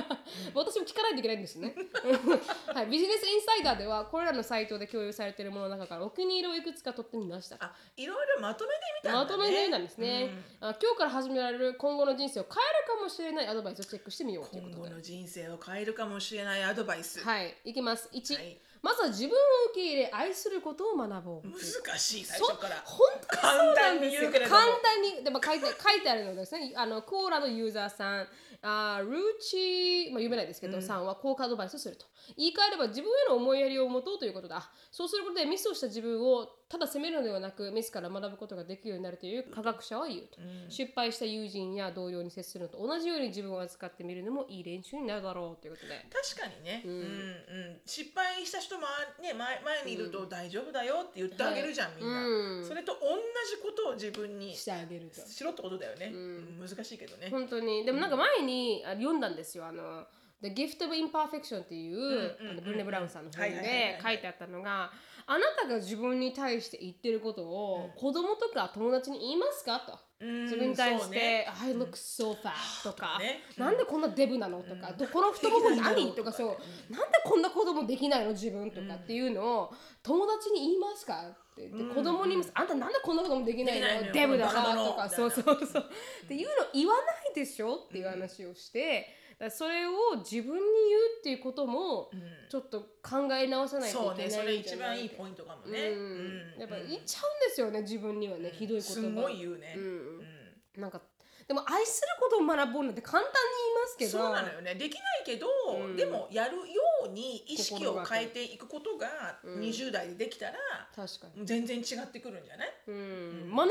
[0.54, 1.74] 私も聞かないといけないんですね、
[2.74, 7.56] はい、ビジネスインサイダーではこれらのサイトで共有されているものの中からお気に入りをいくつか取ってみました。
[7.60, 12.54] あいろいろまとめてみたね、まとめてみたんですね、あ今日から始められる今後の人生を変え
[12.92, 14.80] るかもしれないアドバイスをチェックしてみようということで。
[14.80, 17.54] 今後の人生を変えるかもしれないアドバイス、はい。
[17.64, 18.08] いきます。
[18.12, 18.60] 1、はい。
[18.82, 19.32] まずは自分を
[19.72, 21.48] 受け入れ愛することを学ぼう。
[21.48, 22.82] 難しい最初から。
[22.84, 24.60] 本当簡単に言うけれども。
[24.60, 26.72] 簡単にでも書いて書いてあるのですね。
[26.76, 28.28] あのコーラのユーザーさん。
[28.62, 32.06] あールーチ、まあ、読めないですけど、さんはこうアドバイスをすると。
[32.36, 34.70] 言い換えれば自分への思いやりを持とうということだ。
[34.90, 46.04] そうすることでミスをした自分をただ責めるのではなくミスから学ぶことができるようになるという科学者は言うと、失敗した友人や同僚に接するのと同じように自分を扱ってみるのもいい練習になるだろうということで。
[46.10, 46.92] 確かにね、うん。
[46.92, 48.82] うん失敗した人も、
[49.22, 52.64] ね、前前にいると大丈夫だよって言ってあげるじゃん、みんな、うん。
[52.66, 55.20] それと同じことを自分にしてあげると。
[55.20, 56.58] しろってことだよね、うん。
[56.58, 57.84] 難しいけどね、本当に。
[57.84, 59.66] でもなんか前にあ読んだんですよ。
[59.66, 60.04] あの
[60.42, 64.14] 「The Gift of Imperfection」っていう、うんうんあのブルネ・ブラウンさんの本はいはいはいではい。
[64.14, 64.92] 書いてあったのが
[65.28, 69.80] あなたが自分に対して言ってることを、子供とか友達に言いますか？
[69.80, 69.98] と。
[70.18, 73.40] うん自分に対してね「I look so fat」とか、ね。
[73.58, 76.06] なんでこんなデブなの?」とか、どこの太もも何?
[76.08, 78.30] 」うとかそう、なんでこんな子供できないの？
[78.30, 81.22] 自分とかっていうのを友達に言いますか？
[81.28, 81.68] って。
[81.68, 84.12] で子供に言います、あんたなんでこんなこともできないの？
[84.12, 85.08] デブだなとか。
[85.10, 85.90] そうそうそう。
[86.24, 87.74] っていうの言わないでしょ？
[87.74, 89.06] っていう話をして、
[89.50, 92.10] それを自分に言うっていうことも
[92.48, 94.42] ちょっと考え直さないといけないんじゃそうね。
[94.42, 96.60] それ一番いいポイントかもね、うんうん。
[96.60, 98.92] やっぱ言っちゃうんですよね自分にはね、ひどい言葉。
[98.94, 99.82] すごい言うね、うん。
[99.84, 100.80] うん。
[100.80, 101.02] なんか
[101.46, 104.10] でも愛することを学ぼうなんて簡単に言いますけど。
[104.10, 104.74] そうなのよね。
[104.74, 105.46] できないけど、
[105.78, 105.96] うん。
[105.96, 106.64] でもやるよ
[107.04, 109.60] うに意識を変えていくことがうん。
[109.60, 110.54] 20代でできたら、
[110.94, 112.72] 確かに、全然違ってくるんじゃない？
[112.88, 113.54] うん。
[113.54, 113.70] 学べ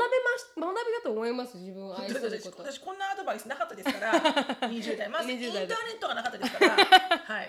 [0.56, 2.62] 学びだと思います自分を愛する私こと。
[2.72, 4.12] 私こんなアドバイスなかったですから
[4.72, 5.08] 20代。
[5.10, 6.76] まずイン20ターネットがなかったですから。
[6.76, 7.48] はい、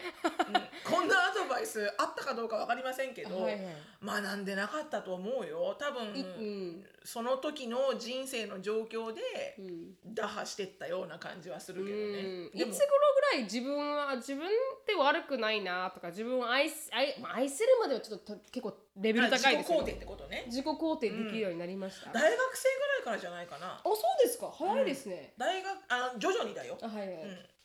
[0.50, 3.76] うん こんなアドバイスあったかどうかわかりませんけど、はいはい。
[4.04, 5.76] 学んでなかったと思うよ。
[5.80, 6.86] 多分、いうん。
[7.04, 9.22] その時の人生の状況で
[9.60, 9.96] うん。
[10.14, 12.70] 打破してったような感じはするけどね、うん。
[12.70, 14.50] いつ頃ぐらい自分は自分っ
[14.86, 20.44] て悪くないなとか自分を愛す愛,、まあ、愛するまではちょっと結構レベル高いですよ、自己肯定ってことね。
[20.48, 23.82] 自己肯定できるようになりました、あ大学生ぐらいからじゃないかな。
[23.84, 24.52] そうですか。
[24.52, 27.08] 早いですね、大学あ徐々にだよ、あはいはい。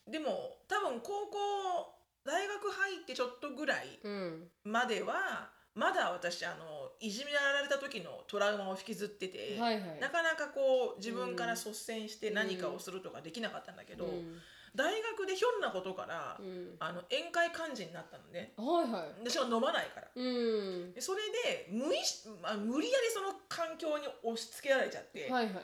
[0.07, 4.49] うん、でも多分高校大学入ってちょっとぐらいうん。
[4.65, 10.01] まではまだ私あのいじめられた時のトラウマを引きずってて、はいはい。
[10.01, 14.39] なかなかこう自分から率先して何かをするとかできなかったんだけど、うん。
[14.75, 16.77] 大学でひょんなことから、うん。
[16.79, 18.53] あの宴会幹事になったのね。
[18.57, 19.29] はいはい。
[19.29, 20.09] 私は飲まないから。
[20.15, 20.93] うん。
[20.93, 25.55] でそれで無意識、まあ、無理やりその環境に押し付けられちゃって、はいはい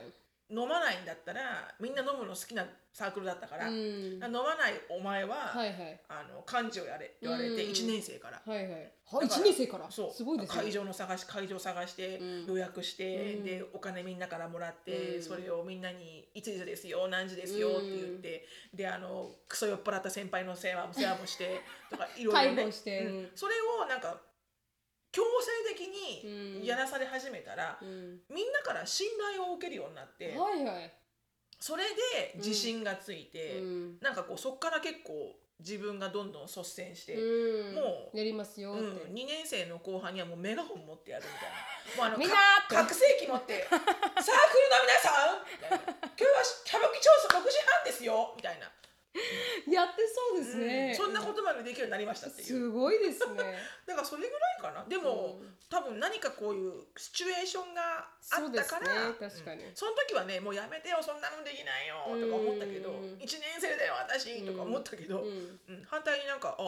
[0.50, 3.74] 飲まないんだったらみんな飲むの好きなサークルだったから、うん。
[4.14, 6.00] 飲まないお前は、はいはい。
[6.08, 7.70] あの幹事をやれ言われてうん。
[7.70, 8.40] 1年生から。
[8.44, 8.92] はいはい。
[9.04, 9.90] はだから1年生から？
[9.90, 10.10] そう。
[10.12, 10.62] すごいですね。
[10.62, 12.46] 会場の探し会場探して、うん。
[12.46, 13.44] 予約して、うん。
[13.44, 15.22] でお金みんなからもらって、うん。
[15.22, 22.56] それをみんなに「いついつですよ何時ですよ」って言って、であのクソ酔っ払った先輩の世話世話もしてとか いろいろね。
[22.56, 23.16] 介護してうん。
[23.16, 23.30] うん。
[23.34, 24.18] それをなんか
[25.10, 30.92] 強制的うんにやらされ始めたら、うんみんなから信頼を受けるようになって、はいはい
[31.60, 37.14] それで自信がついて、うんなんかこうそっから結構自分がどんどん率先して。
[37.14, 41.58] うんもうやりますよって、うん、2年生の後半にはもうメガホン持ってやるみたいな。
[41.96, 42.36] もうあのみんな
[42.68, 45.76] 拡声器持って「サークルの皆さん!」みたいな
[46.14, 48.70] 「今日は歌舞伎町6時半ですよ!」みたいな、
[49.68, 50.96] やってそうですね、うん。
[50.96, 52.46] そんなことまでできるようになりましたっていう。
[52.46, 53.58] すごいですね。
[53.86, 54.84] だからそれぐらいかな。
[54.84, 55.58] でも、うん。
[55.68, 59.64] 多分何かこういうシチュエーションがあったから確かに。
[59.64, 59.76] うん。
[59.76, 63.14] その時はねもうやめてよそんなのできないよとか思ったけど、うん。
[63.16, 65.60] 1年生だよ私とか思ったけど、うん。
[65.68, 65.84] うん。
[65.84, 66.62] 反対になんかあ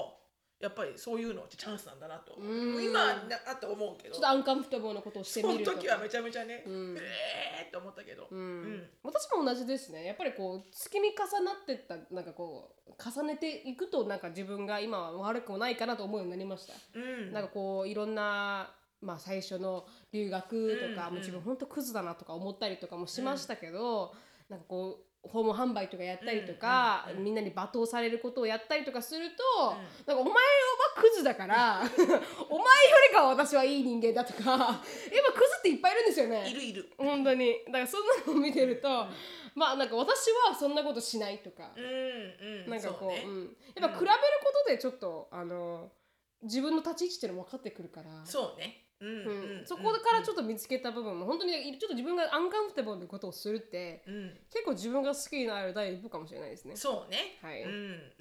[0.60, 2.84] やっぱりそういうのってチャンスなんだなと、うん。
[2.84, 4.14] 今なあと思うけど。
[4.14, 8.38] ちょっとアンカンフォタブルなことをしてそのみると時はめちゃめちゃね、うんえーって思ったけど、うん。
[8.38, 8.90] うん。
[9.02, 10.04] 私も同じですね。
[10.04, 17.32] やっぱりこう月見重なってったなんかこう重ねていくとなんか自分が今は悪くもないかなと思うようになりました、うん。
[17.32, 24.12] なんかこういろんなまあ最初の留学とか、うんもう自分本当クズだなとか思ったりとかもしましたけど、
[24.50, 29.76] なんかこう訪問販売とかやったりとか、うんうんうんみんなに罵倒されることをやったりとかすると、うん。
[30.06, 30.32] なんかお前は
[30.96, 32.20] クズだから お前よ
[33.08, 36.48] りかは私はいい人間だとかやっぱクズっていっぱいいるんですよね。
[36.48, 36.92] いるいる。
[36.96, 37.64] 本当に。
[37.66, 38.88] だからそんなのを見てると、
[39.54, 41.88] まあなんか私はそんなことしないとか、うんう
[42.66, 42.70] ん。
[42.70, 43.22] なんかこうね。
[43.26, 45.92] うん、やっぱ比べることでちょっとあの
[46.42, 48.24] 自分の立ち位置っていうのも分かってくるから。
[48.24, 54.30] そうねうんそこからちょっと見つけた部分も本当にちょっと自分がアンカンフォタブルなことをするってうん。
[54.52, 56.76] 結構自分が好きになる第一歩かもしれないですね。
[56.76, 57.38] そうね。
[57.42, 57.62] はい。
[57.62, 57.68] う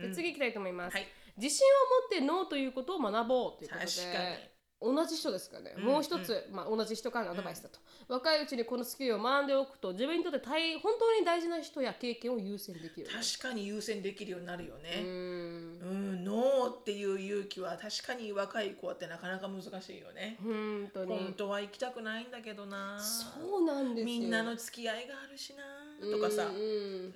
[0.10, 1.08] ん次行きたいと思います、はい。
[1.38, 3.86] 自信を持ってノーということを学ぼうということで。
[3.86, 15.04] 確かに同じ人ですからね、うんもう一つ、まあ、同じ人からのアドバイスだと、若いうちにこのスキルを学んでおくと自分にとって大本当に大事な人や経験を優先できる確かに優先できるようになるようねん。
[15.04, 20.38] うんノーっていう勇気は確かに若い子ってなかなか難しいよね。
[20.42, 21.18] 本当に。
[21.18, 23.00] 本当は行きたくないんだけどな。
[23.00, 24.06] そうなんですよ。
[24.06, 25.63] みんなの付き合いがあるしな
[26.10, 26.46] とかさ。
[26.46, 26.62] うんうん。
[26.62, 26.65] う
[27.08, 27.13] ん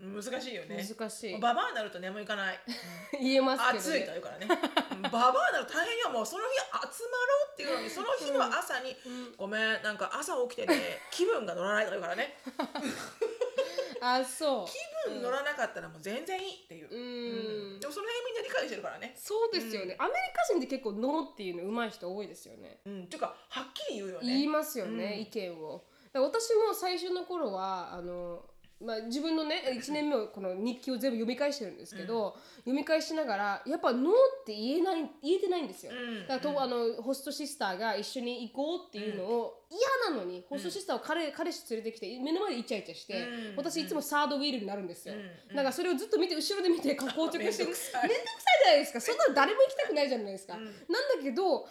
[0.00, 0.76] 難しいよね。
[0.76, 1.38] 難しい。
[1.38, 2.60] ババアになると眠いかない。
[3.18, 4.48] 言えますけど、暑いというからね。
[4.92, 6.10] うんババアになると大変よ。
[6.10, 9.36] もうその日集まろうっていうのにその日の朝にうん。
[9.36, 12.36] ごめんなんか朝起きてね 気分が乗らないというからね。
[14.00, 14.66] あそう。
[14.66, 17.80] 気分乗らなかったらもう全然いいっていう、うん。
[17.80, 19.14] でもその辺みんな理解してるからね。
[19.16, 22.80] そうですよね、アメリカ人って結構ノーっていうの上手い人多いですよね。
[22.84, 23.04] うん。
[23.04, 24.26] っていうかはっきり言うよね。
[24.26, 25.20] 言いますよね、うん。
[25.20, 25.84] 意見を。
[26.12, 28.44] 私も最初の頃はあの、
[28.84, 36.20] まあ、自分のね 1年目をこの日記を全部読み返してるんですけど、読み返しながらやっぱノーって言えない言えてないんですよ、うん。
[36.26, 45.66] だからと、あのホストシスターが一緒に行こうっていうのを嫌なのに、ホストシスターを彼彼氏連れてきて目の前でイチャイチャして、うん私いつもサードウィールになるんですよ、うんなん。
[45.66, 48.08] かそれをずっと見て後ろで見て硬直してるめんどくさい。
[48.08, 49.00] じゃないですか。
[49.00, 50.64] そんなの誰も行きたくないじゃないですか、うん。
[50.64, 51.64] なんだけどノー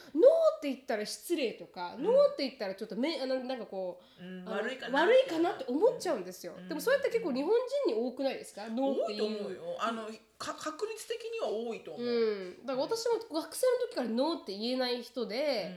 [0.58, 6.67] って言ったら失礼とか、ノーって言ったらちょっとめあのなんかこう、悪いかな悪いかなって思っちゃうんですよ、うん。
[6.67, 7.51] でもそれって結構日本
[7.86, 8.67] 人に多くないですか？
[8.69, 9.58] ノーっていう。
[9.79, 15.71] あのか確率的には多いと思う、うん、だから私も学生の時からノーって言えない人で、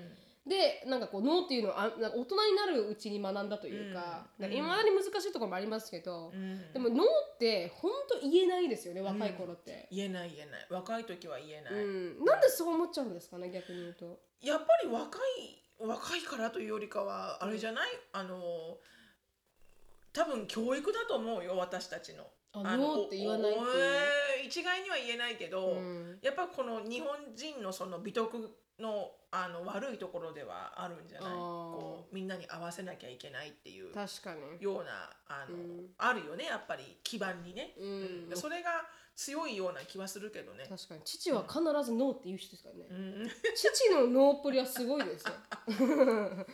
[0.49, 4.53] でなんかこうノーっていうのをあなんか大人になるうちに学んだというかうん。
[4.53, 6.73] いま、未だに難しいところもありますけど、うん。
[6.73, 10.67] でもノーって本当言えないですよね若い頃って、言えない言えない。
[10.71, 12.25] 若い時は言えない、うん。
[12.25, 14.19] なんでそう思っちゃうんですかね逆に言うと。
[14.41, 17.91] やっぱり若い若いからというよりかはあれじゃない？
[18.13, 18.79] あの
[20.13, 22.25] 多分教育だと思うよ私たちの。
[22.55, 23.61] あノーって言わないって。
[23.61, 23.75] いうおお
[24.43, 31.33] え一概には言えないけど、うんやっぱこの日本人のその美徳のあの悪いところではあるんじゃない？
[31.33, 33.93] こうみんなに合わせなきゃいけないっていう。
[33.93, 34.41] 確かに。
[34.63, 35.87] ようなあの、うん。
[35.99, 38.37] あるよねやっぱり基盤にね、うん。
[38.37, 40.65] それが強いような気はするけどね。
[40.69, 41.01] 確かに。
[41.05, 43.31] 父は必ずノーって言う人ですからね、うん。
[43.55, 45.35] 父のノープリはすごいですよ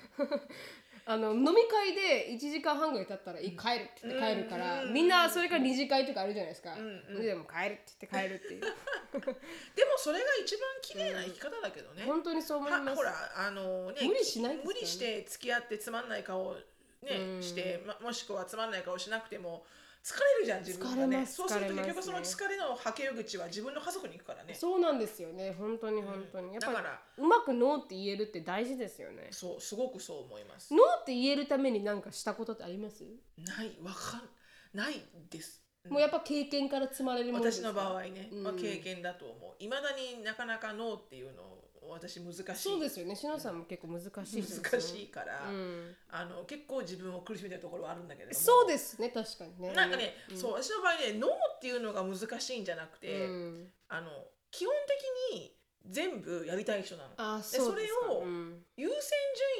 [1.06, 7.22] あの飲み会で1時間半ぐらい経ったら「いい帰る」って言って帰るから、うんみんなそれから二次会とかあるじゃないですか、んうん。
[7.22, 8.60] でも帰るって言って帰るっていう。
[9.76, 12.04] でもそれが一番綺麗な生き方だけどね。
[12.04, 12.88] 本当にそう思います。
[12.88, 14.62] はほらあのね無理しないね。
[14.64, 17.42] 無理して付き合ってつまんない顔ね、うん。
[17.42, 19.66] して、ま、もしくはつまんない顔しなくても
[20.04, 21.06] 疲れるじゃん自分がね。
[21.06, 24.52] 疲れますそうすると結局その疲れのはけ口は自分の家族に行くからね。
[24.52, 29.28] そうなんですよね本当に本当に、やっぱりだからうまくノーって言えるって大事ですよね。
[29.30, 30.74] そうすごくそう思います。
[30.74, 33.04] ノーって言えるために何かしたことってあります、
[33.38, 35.64] ないわかんないです。
[35.88, 38.58] もうやっぱ経験から積まれるもの私の場合ね、まあ、うん。
[38.58, 39.62] 経験だと思う。
[39.62, 41.42] いまだになかなかノーっていうの
[41.90, 42.44] 私難しい。
[42.56, 43.14] そうですよね。
[43.16, 44.46] しのさんも結構難しいね。
[44.62, 45.96] 難しいから、うん。
[46.10, 48.44] あの結構自分を苦しめてるところはあるんだけれども。
[48.44, 49.10] そうですね。
[49.10, 49.72] 確かにね。
[49.72, 53.68] なんかね、そう私の場合ねノーっていうのが難しいんじゃなくて、うん。
[53.88, 54.10] あの
[54.50, 54.74] 基本
[55.32, 55.56] 的に
[55.90, 57.10] 全部やりたい人なの。
[57.16, 58.64] あでそうでそれをうん。
[58.76, 58.96] 優先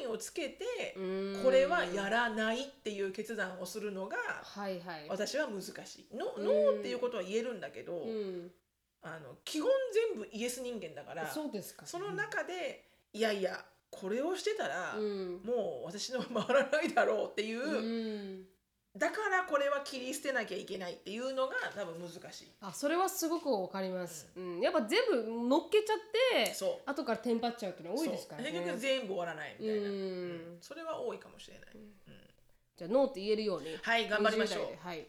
[0.00, 1.42] 順位をつけて、うん。
[1.42, 5.06] これはやらないっていう決断をするのがはいはい。
[5.08, 6.08] 私は難しい。
[6.14, 6.44] ノうん。
[6.44, 8.50] ノーっていうことは言えるんだけど、うん
[9.04, 9.70] あの基本
[10.14, 11.86] 全部イエス人間だからそうですか。
[11.86, 15.40] その中でいやいやこれをしてたら、うん。
[15.44, 17.80] もう私の回らないだろうっていう、う
[18.40, 18.44] ん。
[18.96, 22.48] だからこれは切り捨てなきゃいけないっていうのが多分難しい。
[22.60, 24.60] あそれはすごくわかります、うん。
[24.60, 26.90] やっぱ全部乗っけちゃってそう。
[26.90, 28.50] 後からテンパっちゃうっていうのは多いですからね。
[28.50, 29.86] 結局全部終わらないみたいな、うん。
[29.86, 30.58] うん。
[30.60, 31.68] それは多いかもしれない、
[32.76, 33.76] じゃあノーって言えるように。
[33.80, 34.62] はい頑張りましょう。
[34.62, 35.06] 20代ではい、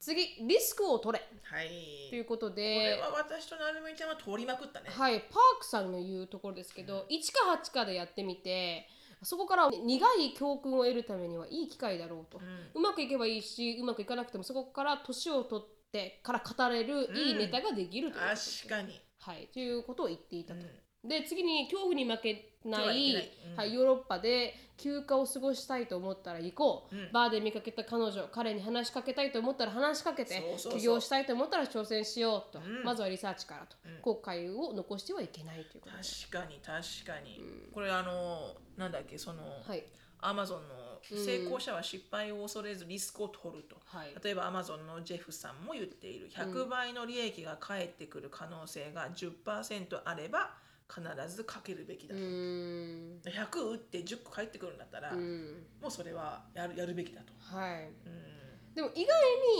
[0.00, 1.24] 次リスクを取れ。
[1.42, 1.68] はい。
[2.10, 5.28] ということこれでは私となるみちゃんは通りまくったね、はい、パー
[5.60, 8.86] クさんの言うところですけど、1か8かでやってみて
[9.22, 12.40] そこから苦い教訓を得るためにはいい機会だろうと、
[12.74, 19.00] うまくいけばいいしうまくいかなくてもそこから年を取ってから語れるいいネタができるということです、確かに。
[19.18, 20.60] はい、ということを言っていたと。
[21.04, 23.14] で次に恐怖に負けない
[23.50, 27.12] うんはい、ヨーロッパで休暇を過ごしたいと思ったら行こう、うん。
[27.12, 32.84] バーで見かけた彼女彼に話しかけたいと思ったら話しかけて起業したいと思ったら挑戦しようと、うん。
[32.84, 36.02] まずはリサーチからと、後悔を残してはいけないということで。
[36.02, 37.40] 確かに確かに、
[37.72, 39.82] これあのなんだっけその、はい。
[40.20, 44.14] アマゾンの成功者は失敗を恐れずリスクを取ると、はい。
[44.22, 46.28] 例えばアマゾンのジェフさんも言っている。
[46.30, 50.50] 100倍の利益が返ってくる可能性が10%あれば
[50.88, 53.20] 必ずかけるべきだうと、ーん。
[53.24, 55.66] 100打って10個返ってくるんだったら、うん。
[55.80, 57.88] もうそれはやるやるべきだと、はい。
[58.06, 58.74] うん。
[58.74, 59.14] でも意外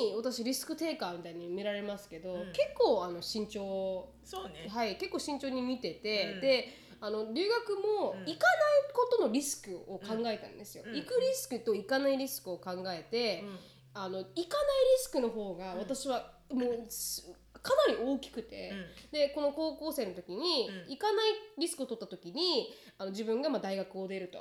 [0.08, 2.52] に私リスクテイカーみたいに見られますけど、ん。
[2.52, 4.08] 結構あの慎重。
[4.24, 6.40] そうね、はい、結構慎重に見てて、うん。
[6.40, 6.68] で
[7.00, 8.24] あの留学もうん。
[8.24, 10.94] 行かないことのリスクを考えたんですよ、うん。
[10.94, 13.58] 行くリスクと行かないリスクを考えて、うん。
[13.94, 14.48] あの行かないリ
[14.98, 17.26] スクの方が私はもうす
[17.66, 18.72] かなり大きくて、
[19.10, 20.90] でこの高校生の時に、うん。
[20.90, 24.38] 行かないリスクを取った時にあの自分がまあ大学を出ると、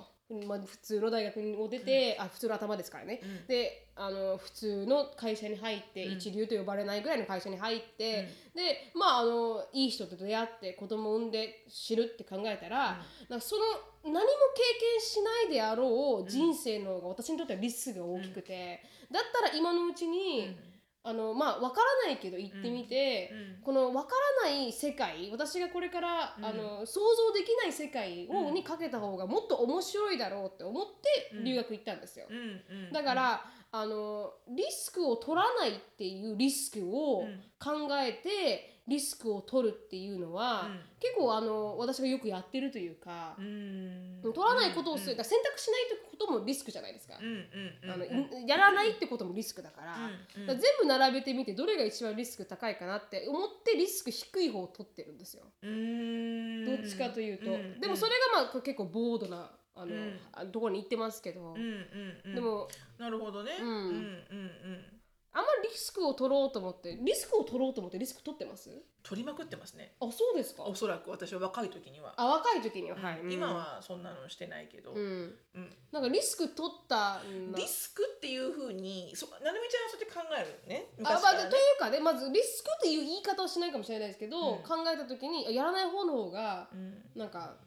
[0.47, 3.47] まあ、普通の大学を出て、あ普通の頭ですからね、うん。
[3.47, 6.17] であの普通の会社に入って、うん。
[6.17, 13.63] 一流と呼ばれないぐらいの会社に入って、でまああのいい人と出会って子供を産んで知るって考えたら,、なんかその
[14.03, 20.55] 何も経験しないであろう人生の方が私にとってはリスクが大きくて、だったら今のうちに、
[21.07, 23.63] あのまあ分からないけど行ってみて、うん。
[23.63, 24.09] この分か
[24.43, 26.45] らない世界私がこれから、うん。
[26.45, 31.43] あの想像できない世界を、うんにかけた方がもっと面白いだろうって思ってうん。
[31.43, 32.25] 留学行ったんですよ。
[32.91, 37.41] だから、あのリスクを取らないっていうリスクをうん。
[37.59, 40.79] 考えてリスクを取るっていうのは、うん。
[40.99, 44.21] 結構あの私がよくやってるというかう、ん。
[44.21, 47.17] 取らないことをする、うんだ選択しないこともリスクじゃないですか。
[47.19, 47.25] うん
[47.83, 48.45] うんあのうん。
[48.45, 49.99] やらないってこともリスクだから,、か
[50.47, 55.43] ら全部並べてみてどれが一番リスク高いかなって思ってリスク低い方を取ってるんですよ。
[55.63, 56.65] うん。
[56.65, 60.51] どっちかというと、んでもそれがまあ結構ボードなあの、うん。
[60.51, 62.35] ところに行ってますけど、うんうんうん。
[62.35, 62.67] でも
[62.97, 63.57] なるほどね。
[63.59, 64.94] うんうんうん
[65.35, 66.95] あんまりリスクを取ろうと思って。
[66.95, 68.69] リスクを取ろうと思ってリスク取ってます？
[69.03, 69.91] 取りまくってますね。
[69.99, 70.63] あそうですか。
[70.63, 72.13] おそらく私は若い時には。
[72.15, 73.31] あ若い時には、はい、うん。
[73.31, 75.35] 今はそんなのしてないけど、うん。
[75.55, 75.73] うん。
[75.91, 77.19] なんかリスク取った
[77.53, 80.87] リスクっていうふうにそなるみちゃんはそうやって考えるね。
[81.03, 84.63] あまあ、というかねまずリスクっていう言い方をしないかもしれないですけど、うん。
[84.63, 87.03] 考えた時にやらない方の方がうん。
[87.13, 87.57] なんか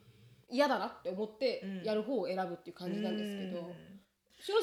[0.51, 1.85] 嫌だなって思ってうん。
[1.85, 3.75] やる方を選ぶっていう感じなんですけど、うん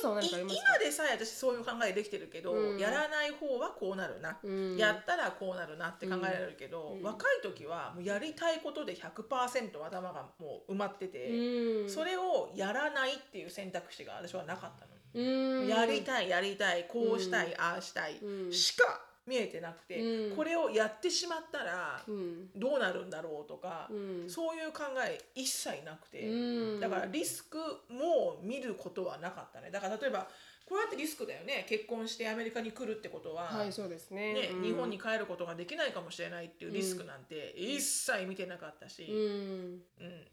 [0.02, 0.64] さんは何かありますか？
[0.78, 2.80] 今でさえ私そういう考えできてるけど、うん。
[2.80, 4.78] やらない方はこうなるな、うん。
[4.78, 7.04] やったらこうなるなって考えられるけど、うん。
[7.04, 11.90] 若い時はもうやりたいことで100%頭がもう埋まってて、うん。
[11.90, 14.92] それをやらないっていう選択肢が私はなかったの。
[15.14, 15.68] うん。
[15.68, 18.52] やりたいやりたいこうしたい、ああしたい、うん。
[18.52, 20.00] しか見えてなくて、
[20.30, 20.36] うん。
[20.36, 22.50] これをやってしまったらうん。
[22.56, 24.30] どうなるんだろうとか、うん。
[24.30, 26.80] そういう考え一切なくて、うん。
[26.80, 27.58] だからリスク
[27.90, 29.72] も見ることはなかったね。
[29.72, 30.28] だから例えば
[30.68, 31.66] こうやってリスクだよね。
[31.70, 34.34] 結婚してアメリカに来るってことは、はいそうですね。
[34.34, 34.64] ねうん。
[34.64, 39.82] 日本に帰ることができないかもしれないっていうリスクなんて一切見てなかったし、うん。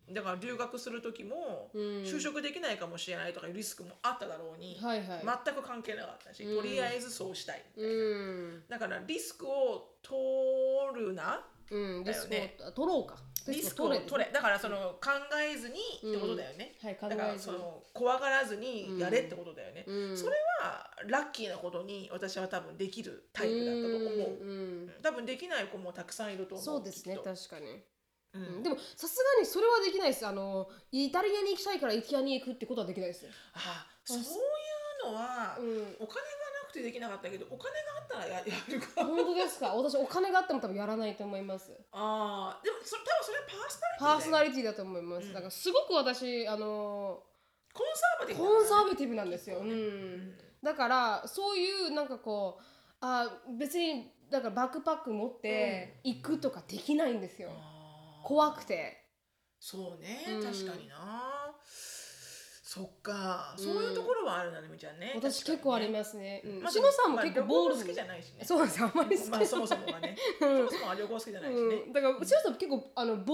[0.09, 0.15] うん。
[0.15, 1.83] だから留学する時もうん。
[2.05, 5.23] 就職できないかもしれないとかいうリスクもあっただろうに、はいはい。
[5.45, 6.57] 全く関係なかったし、うん。
[6.57, 8.63] とりあえずそうしたい、うん。
[8.71, 11.45] だからリスクを取るな。
[11.71, 12.05] うん。
[12.05, 12.57] だよね。
[12.59, 13.17] を取ろうか
[13.49, 15.11] リスクを取れだからその考
[15.43, 20.17] えずにってことだよね、はい考だからその怖がらずにやれってことだよね、うん。
[20.17, 24.53] それはラッキーなことに私は多分できるタイプだったと思う、う
[24.89, 27.83] ん多分できない子もたくさんいると思うそうですね確かに。
[28.35, 28.57] うん。
[28.57, 28.63] うん。
[28.63, 30.27] でもさすがにそれはできないです。
[30.27, 35.97] あのイタリアに行きたいからイタリアに行くってことはできないですあそういうのは、うん。
[36.01, 36.42] お金がな
[36.73, 39.05] くてできなかったけどお金があったらややるか。
[39.05, 39.75] 本当ですか？
[39.75, 41.73] 私お金があっても多分やらないと思います。
[41.93, 43.45] ああでもそれ多分それは
[43.99, 44.75] パーソナリティだよ。
[44.75, 45.33] パーソナリティだと思います、うん。
[45.35, 47.23] だからすごく私あの
[47.75, 49.75] コンサバティブだコンサねバティブなんですよ、ね。
[49.75, 52.63] ん、だからそういうなんかこう
[53.01, 58.27] あ別にだからバックパック持って行くとかできないんですよ、あー。
[58.27, 58.99] 怖くて。
[59.65, 60.43] そうね、うん。
[60.43, 61.42] 確かにな
[62.73, 63.65] そっか、うん。
[63.65, 65.13] そういうところはあるなねみちゃんね。
[65.15, 66.63] 私結構ありすますね、うん。
[66.63, 68.43] まあしのさんもまあ結構ボール好きじゃないしね。
[68.47, 68.87] そうなんですよ。
[68.87, 70.17] あんまり好きまあそもそもがね。
[70.41, 73.27] そもそもは旅行好きじゃないしね、うん、だからうちの人も結構あのボー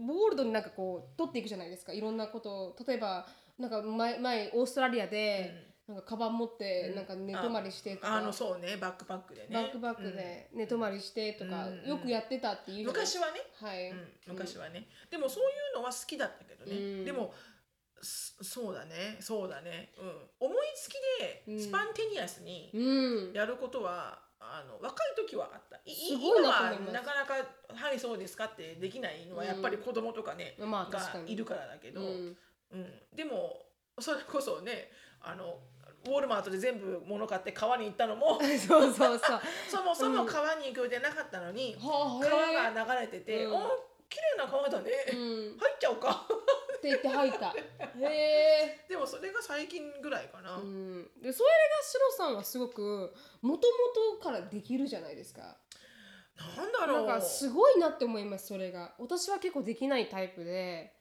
[0.00, 1.92] ルボールドになんかこう取っていくじゃないですか。
[1.92, 2.76] いろんなことを。
[2.84, 3.28] 例えば
[3.60, 6.96] なんか前前オーストラリアで、なんかカバン持ってうん。
[6.96, 8.76] なんか寝泊まりしてとか、あのそうね。
[8.76, 9.48] バックパックでね。
[9.52, 11.88] バックパックで寝泊まりしてとか、うん。
[11.88, 17.04] よくやってたっていううん昔はね、はい、うん、昔はね、でもそういうのは好きだったけどね、うん。
[17.04, 17.32] でも
[18.02, 19.16] そそうだね。
[19.20, 20.94] そうだね、うん、思いつき
[21.48, 23.32] うんでスパンテニアスにうん。
[23.32, 25.78] やることは、あの若い時はあった。
[25.86, 27.34] 今はなかなか
[27.74, 31.24] 「はいそうですか」ってできないのはやっぱり子供とかね、まあ確かに。
[31.24, 32.38] がいるからだけど、うん。
[32.72, 33.66] うん、でも
[33.98, 34.90] それこそね
[35.20, 35.60] あの
[36.06, 39.40] ウォールマートで全部物買って川に行ったのも そうそうそう。
[39.68, 43.54] そもそも川に行く予定なかったのに、はあ川へが流れてて「うん。
[43.54, 46.26] お綺麗な川だね、入っちゃおうか」
[46.80, 47.50] って言って入った。
[48.00, 48.86] へえ。
[48.88, 55.58] でもそれが最近ぐらいかな、うん、でそれがシロさんはすごくもともとからできるじゃないですか。
[56.56, 57.04] なんだろう。
[57.04, 58.94] んなかすごいなって思いますそれが。
[58.98, 60.94] 私は結構できないタイプで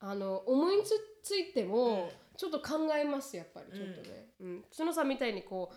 [0.00, 4.64] あの思いつついてもちょっと考えますやっぱりちょっとね、うん。
[4.72, 5.76] シノさんみたいにこう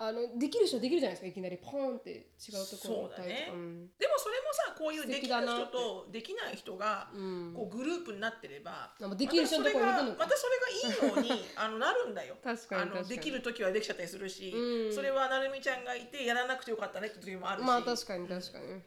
[0.00, 3.58] あのできる人はできるじゃないですかいきなりポーンって違うところに行ったりとかそう
[3.98, 7.54] でもそれもさこういうできる人とできない人がうんうん。
[7.54, 12.36] こうグループになってれば、できる人のところにまたそれがまたそれがいいようにあのなるんだよ。
[12.42, 14.94] 確かにあのできる時はできちゃったりするし、うん。
[14.94, 18.82] それはなるみちゃんがいてやらなくてよかったねって時もあるし、まあ確かに確かに、うん。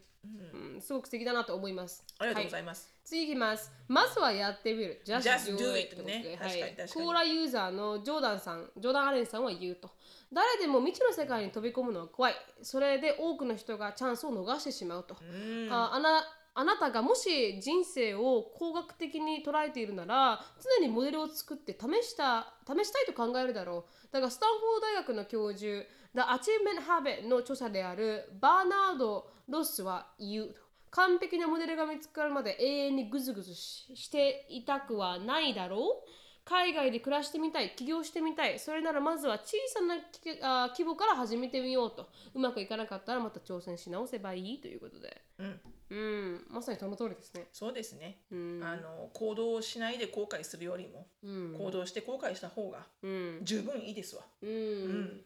[0.75, 2.03] うん、すごく素敵だなと思います。
[2.19, 2.65] ありがとうござはい。
[2.65, 3.71] ます、次いきます。
[3.87, 5.01] まずはやってみる。
[5.05, 6.21] Just, Just do it ね。
[6.23, 6.37] とい。
[6.37, 7.05] 確かにはい確かに。
[7.05, 9.91] コーラユーザーのジョーダンさん、ジョーダン・アレンさんは言うと。
[10.33, 12.35] 誰でも未知の世界に飛び込むのは怖い。
[12.61, 15.17] それで多くの人がチャンスを逃してしまうと。
[15.21, 16.23] うんああな
[16.53, 20.43] あなたがもし人生を工学的に捉えているなら
[20.79, 30.55] 常にモデルを作って試した試したいと考えるだろうだからスタンフォード大学の教授 The Achievement Habit の著者であるバーナード・ロスは言う
[30.89, 36.09] 完璧なモデルが見つかるまで永遠にグズグズししていたくはないだろう
[36.43, 38.59] 海外で暮らしてみたい起業してみたい。
[38.59, 42.09] それならまずは小さなきあ規模から始めてみようと。
[42.33, 44.61] うまくいかなかったらまた挑戦し直せばいい。
[44.61, 45.21] ということで。
[45.39, 45.59] うん。
[45.91, 47.47] うん、まさにその通りですね。
[47.51, 55.21] そうですね、うん、あの行動しないで後悔するよりも、うん、行動して後悔した方がうん、十分いいですわ、うん、うん。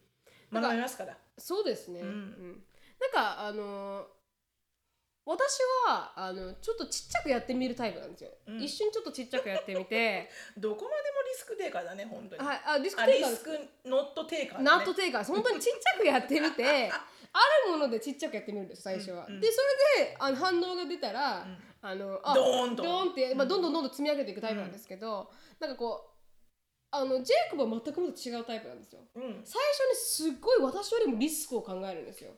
[0.52, 1.16] なんか学びますから。
[1.38, 2.00] そうですね。
[2.02, 2.12] ううん。
[2.12, 2.64] ん、
[3.00, 4.08] なんかあの
[5.26, 5.58] 私
[5.88, 8.30] はあのちょっとちっちゃくやってみるタイプなんですよ。
[8.48, 8.62] うん。
[8.62, 14.66] 一瞬ちょっとちっちゃくやってみて、 どこまでもリスクテイカーだね本当に、はい、あリスクあテイカーリスクノットテイカーだね。
[14.66, 16.92] ナットテイカー本当にちっちゃくやってみて
[17.34, 19.26] あるものでちっちゃくやってみるんです最初は。
[19.28, 19.34] うん。
[19.34, 19.62] うんでそ
[19.98, 22.84] れであの反応が出たら、んあのあドーンと。
[22.84, 25.72] ドーンって、まあ、どんどんどんどん積み上げていくタイプなんですけど、なん。
[25.72, 26.16] かこう
[26.92, 29.02] あのジェイコブは全くもって違うタイプなんですよ。
[29.16, 29.42] うん。
[29.44, 32.32] 最初にすっごい私よりもリスクを考えるんですよ。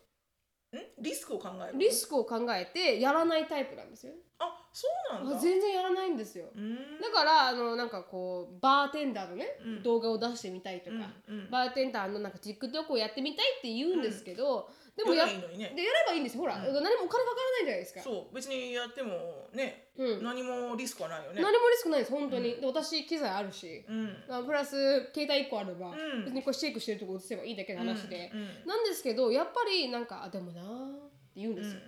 [0.73, 0.79] ん？
[0.99, 4.13] リスクを考えるリスクを考えてやらないタイプなんですよ。
[4.39, 5.37] あそうなんだ。
[5.37, 6.45] あ全然やらないんですよ。
[6.55, 6.75] うん。
[7.01, 9.83] だからあのなんかこうバーテンダーのね、うん。
[9.83, 10.95] 動画を出してみたいとか、
[11.27, 11.49] うんうん。
[11.49, 15.73] バーテンダーのなんか TikTok をやってみたいって言うんですけど、でもややればいいのにね。
[15.75, 16.63] でやればいいんですよほら、うん。
[16.63, 18.01] 何もお金かからないじゃないですか。
[18.01, 18.35] そう。
[18.35, 20.23] 別にやってもね、うん。
[20.23, 21.41] 何もリスクはないよね。
[21.41, 24.23] 何もリスクないです本当に、で私機材あるし、うん。
[24.27, 26.25] あプラス携帯1個あれば、うん。
[26.25, 28.39] 別にこうシェイクしてるとこ映せばいいだけの話で、うん。
[28.39, 28.47] うん。
[28.65, 31.81] なんですけどやっぱりなんかあでもなーって言うんですよ、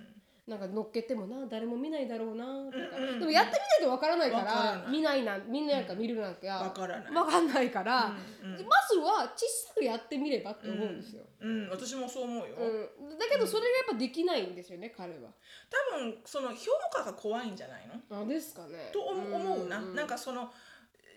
[0.50, 3.08] なんか乗っけてもな誰も見ないだろうなとか、うんうん。
[3.14, 7.14] うんでもやってみないとわからないから見ないなみんななんか見るなんかわからない。
[7.14, 8.66] わかんないから、うんうん。
[8.66, 12.56] まずは小さくやってみればって思うんですよ、うん、私もそう思うよ、
[13.00, 13.18] うん。
[13.18, 15.30] だけどそれがやっぱできないんですよね彼は。
[15.92, 18.22] 多分その評価が怖いんじゃないの？
[18.22, 18.90] あですかね。
[18.92, 19.94] と思思うな、ん。
[19.94, 20.04] な。
[20.04, 20.50] んかその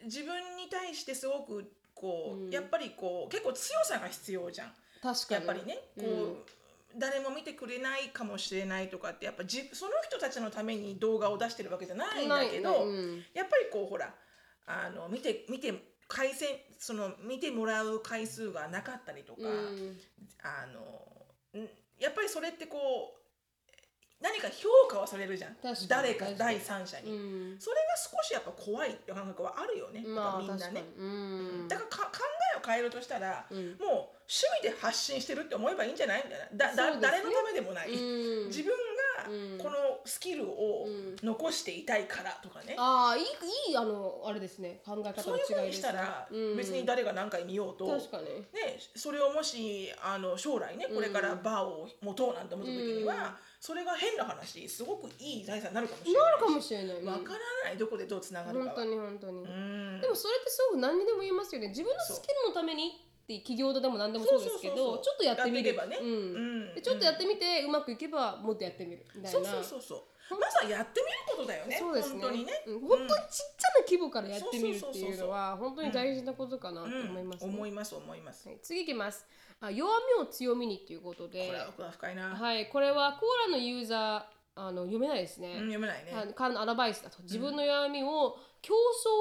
[0.03, 2.51] 自分に対してすごくこう、うん。
[2.51, 4.73] やっぱりこう結構強さが必要じゃん。
[5.01, 5.47] 確かに。
[5.47, 5.79] やっぱりね。
[5.97, 6.62] こう、
[6.97, 13.23] 誰も見てくれないかもしれないとかってやっぱじその人たちのために動画を出してるわけじゃないんだけど、うん。
[13.33, 14.13] やっぱりこうほら
[14.65, 15.73] あの見て見て
[16.07, 19.97] 回線その見てもらう回数がなかったりとか、うん。
[20.43, 21.67] あのん
[21.99, 22.77] やっぱりそれってこ
[23.17, 23.23] う
[24.21, 25.57] 何か評価はされるじゃん。
[25.89, 27.59] 誰か第三者に、うん。
[27.59, 30.83] それが少しやっぱ怖いって感覚はあるよね、まあみんなね。
[30.97, 31.67] うん。
[31.67, 32.23] だからか考
[32.55, 33.77] えを変えるとしたら、うん。
[33.79, 36.23] もう趣味で発信してるって思えばいいんじゃない？
[36.25, 37.01] みたいなだね。
[37.01, 38.47] 誰のためでもない、うん。
[38.47, 43.23] 自分うんがこのスキルをうん残していたいからとかね、ああいい
[43.69, 44.81] いいあのあれですね。
[44.85, 46.57] 考え方のそういうふうに違いですねしたら、うん。
[46.57, 48.25] 別に誰が何回見ようと、確かに。
[48.25, 53.21] ね、それをもしあの将来ねこれからバーを持とうなんて思った時には、うん。
[53.59, 58.75] それが変な話すごくいい財産になるかもしれなないるかもしれないうんわからないどこでどうつながるかは。
[58.75, 59.43] 本当に本当に。
[59.43, 60.01] うん。
[60.01, 61.69] でもそれってすごく何にでも言えますよね。
[61.69, 65.97] 自分のスキルのためにって企業でも何でもそうですけどちょっとやってみればね。
[65.99, 66.07] うん。
[66.07, 66.11] う
[66.71, 66.75] ん。
[66.75, 69.39] でちょっとやってみてうまくいけばもっとやってみるみたいな。
[69.39, 70.39] そうそうそうそう。
[70.39, 71.77] まずはやってみることだよね。
[71.79, 72.21] そうですね。
[72.21, 72.51] 本当にね。
[72.67, 72.79] うん。
[72.81, 78.59] 本当にちっちゃな規模からやってみるっていうのは本当に大事なことかなと思います思います思います、はい。
[78.61, 79.25] 次いきます。
[79.61, 81.47] あ弱みを強みにっていうことで。
[81.47, 82.67] これは深いな、はい。
[82.67, 87.23] これはコーラのユーザーあの読めないですね、うん読めないね、からのアドバイスだと。
[87.23, 88.73] 自分の弱みを競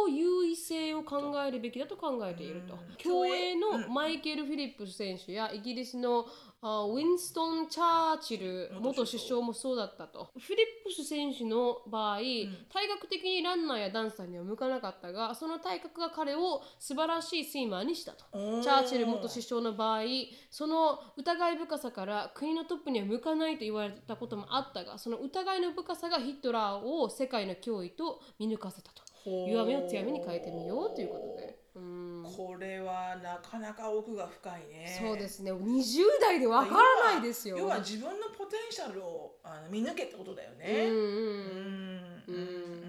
[0.07, 2.81] 争優位性を考えるべきだと考えていると、うん。
[2.99, 3.93] 競泳のうん。
[3.93, 6.27] マイケル・フィリップス選手やイギリスの
[6.65, 10.31] あウィンストン・チャーチル元元首相もそうだったと。
[10.39, 18.25] フィリップス選手の場合、体格的にランナーやダンサーには向かなかったがその体格が彼を素晴らしいスイマーにしたと。
[18.63, 18.85] チャー。
[18.85, 20.03] チル元首相の場合
[20.51, 29.03] その疑い深さから国のトップには向かないと言われたこともあったがその疑いの深さがヒットラーを世界の脅威と見抜かせたと。
[29.31, 31.57] 弱みを強みに変えてみようということで。
[31.57, 34.99] うんこれはなかなか奥が深いね。
[35.01, 35.53] そうですね。
[35.53, 37.57] 20代でわからないですよ。
[37.57, 40.87] 要は自分のポテンシャルをあの見抜けってことだようんね。
[40.87, 42.35] うん。
[42.35, 42.83] うん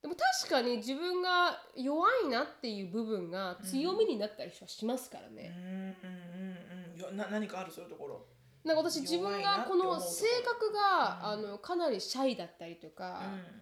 [0.00, 6.46] でも確かに自分が弱いなっていう部分が強みになったりはしますからね、うんうんう
[6.88, 6.98] んうん。
[6.98, 8.26] よな何かあるそういうところ。
[8.64, 11.44] なんか私自分がこの性格が、うん。
[11.44, 13.60] あのかなりシャイだったりとか、う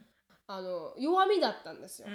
[0.50, 2.10] あの弱みだったんですよ、ん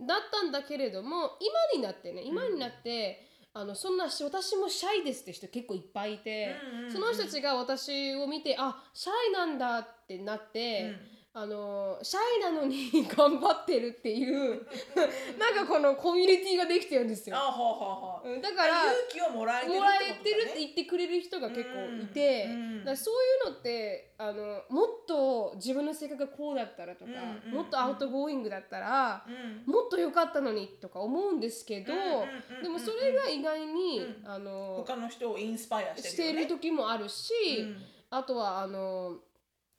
[0.00, 10.94] だったんだけれども今になってね今になって、あのそんなし私もシャイですって人結構いっぱいいて、うんうんうんその人たちが私を見てあシャイなんだってなって、
[11.36, 14.64] あのシャイなのに 頑張ってるっていう
[15.36, 17.40] なんかこのコミュニティができてるんですよあ。
[17.50, 18.34] ほうほうほう。
[18.34, 20.30] うんだから勇気をもらえてるもらえて。
[20.32, 23.14] るって言ってくれる人が結構いて、うだからそう
[23.48, 32.18] いうのってあのもっと自分の性格がこうだったらとか、うんうんもっと outgoing だったら、うんもっと良かったのにとか思うんですけど、うんうんうん
[32.58, 36.42] うんでもそれが意外に、うんあの他の人を ins pire してしているよね。
[36.42, 37.76] る時もあるし、うん
[38.10, 39.18] あとはあの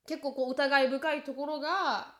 [0.07, 2.15] 結構こう疑い深いところが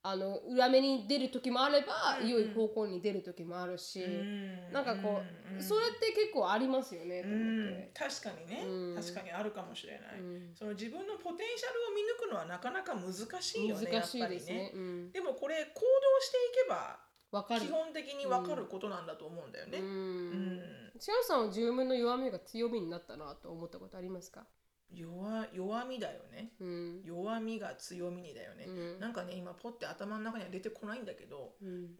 [0.00, 5.20] あの裏目に出る時もあれば、うんうん良い方向に出る時もあるし、うんなんかこ
[5.52, 7.90] う、うんそれって結構ありますよねとう思っんて。
[7.94, 13.12] 確かにね、うん確かにあるかもしれない、うんその自分のポテンシャルを見抜くのはなかなか難
[13.42, 14.70] しいよね難しいやっぱりですね。
[14.74, 16.98] うん、でもこれ行動していけば
[17.32, 17.68] わかる基。
[17.68, 19.78] 本的に分かることなんだと思うんだよね。
[19.78, 20.62] ううんん。
[21.00, 24.46] シアさんは自分の弱みが強みになったなと思ったことありますか？
[24.92, 26.52] 弱弱みだよね。
[26.60, 27.02] うん。
[27.04, 28.64] 弱みが強みにだよね。
[28.66, 29.00] うん。
[29.00, 31.90] なんかね今ポッて頭の中には出てこないんだけどうん。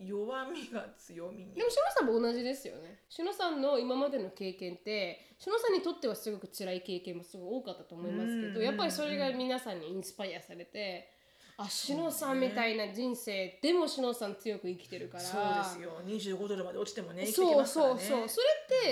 [0.00, 1.54] 弱みが強みに。
[1.54, 3.00] でもしのさんも同じですよね。
[3.08, 11.10] しのさんの今までの経験ってしのさんにとってはすごく辛い経験もすごい多かったと思いますけど、うんやっぱりそれが皆さんにインスパイアされて、
[11.56, 15.24] あしのさんみたいな人生でもしのさん強く生きてるから。
[15.24, 16.00] そうですよ。
[16.06, 18.00] 25ドルまで落ちてもね生きてきそうますからね。
[18.00, 18.28] そうそう。
[18.28, 18.46] それ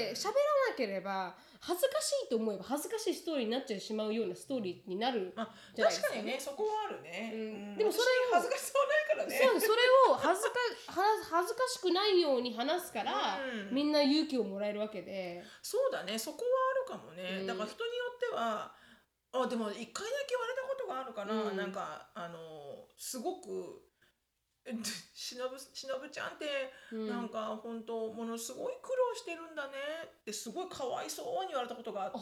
[0.09, 0.37] って喋らな
[0.77, 7.41] ければ恥ずかしいと思えば恥ずかしいストーリーになっちゃうしまうようなストーリーになるまあ、じゃないですか確かにねそこはあるね、うん。
[7.41, 7.45] う
[7.75, 7.77] ん。
[7.79, 9.41] でもそれを私恥ずかしそうないからね。
[9.43, 9.83] そうそれ
[10.13, 13.75] を恥ずかは恥ずかしくないように話すから、うん。
[13.75, 15.43] みんな勇気をもらえるわけで。
[15.63, 16.45] そうだねそこ
[16.89, 17.47] はあるかもね、うん。
[17.47, 18.73] だから人によっては
[19.33, 21.57] あでも一回だけ言われたことがあるかな、うん。
[21.57, 22.39] なんかあの
[22.97, 23.86] すごくえ
[25.15, 26.47] しのぶしのぶちゃんって、
[26.93, 27.09] うん。
[27.09, 29.73] なんか本当ものすごい苦労してるんだね。
[30.21, 32.19] ってすごいかわいそうに言われたことがあって、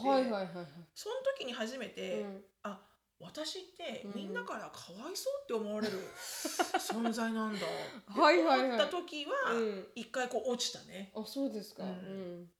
[0.94, 2.44] その時に初めて、うん。
[2.62, 2.80] あ
[3.20, 4.12] 私ってうん。
[4.14, 5.98] みんなからかわいそうって思われる
[6.78, 7.66] 存在なんだって
[8.20, 8.68] はいはいはい。
[8.70, 9.88] 思った時はうん。
[9.94, 11.12] 一回こう落ちたね。
[11.14, 12.42] あそうですか、ううん。
[12.42, 12.50] ん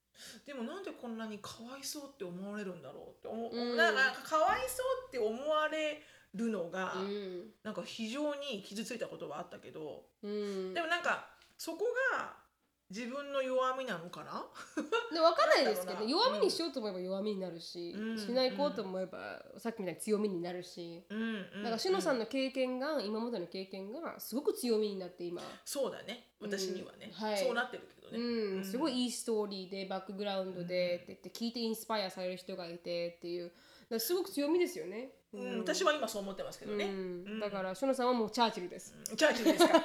[0.47, 3.76] でもなんでこんなにかわいそうって思われるんだろうって思う、うん。
[3.76, 6.03] なんかかわいそうって思われ
[6.35, 7.51] るのが、うん。
[7.62, 11.26] なんか非常に傷ついたことはあったけど、うん、でもなんか
[11.57, 12.45] そこが
[12.91, 14.45] 自分の弱みなのかな？
[15.11, 18.18] で分かんないですけど弱みにしようと思えば弱みになるし、うん。
[18.18, 26.35] しないこうと思えば、さっきみたいに強みになるし、うんうんだからしのさんのの経験が今までの経験がすごく強みになって今、そうだね。
[26.41, 27.12] 私にはね、うん。
[27.12, 27.39] はい。
[27.39, 28.57] そうなってるけどね、うん。
[28.59, 28.64] うん。
[28.64, 33.53] すごいいいストーリーでバックグラウンドでって言って聞いてインスパイアされる人がいてっていう。
[33.99, 35.11] すごく強みですよね。
[35.35, 35.59] うん。
[35.59, 37.41] 私は今そう思ってますけどね、うん。
[37.41, 38.95] だからしのさんはもうチャーチルです。
[39.16, 39.80] チャーチルですか？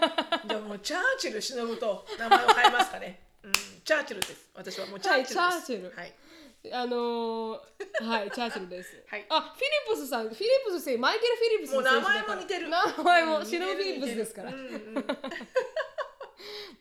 [0.47, 3.51] じゃあもうチャーチル忍と名前を変えますかね、うん、
[3.83, 4.49] チャーチルです。
[4.55, 5.91] 私はもうチャーチルです、はいチャーチル。
[5.95, 6.13] はい。
[6.73, 7.59] あのー、
[8.05, 9.01] はい、チャーチルです。
[9.07, 9.25] はい。
[9.29, 12.67] あ、フィリップスさん、フィリップス選手、マイケル・フィリップスもう名前も似てる。
[12.67, 13.45] 名前も、うん。
[13.45, 14.51] シノブ・フィリップスですから。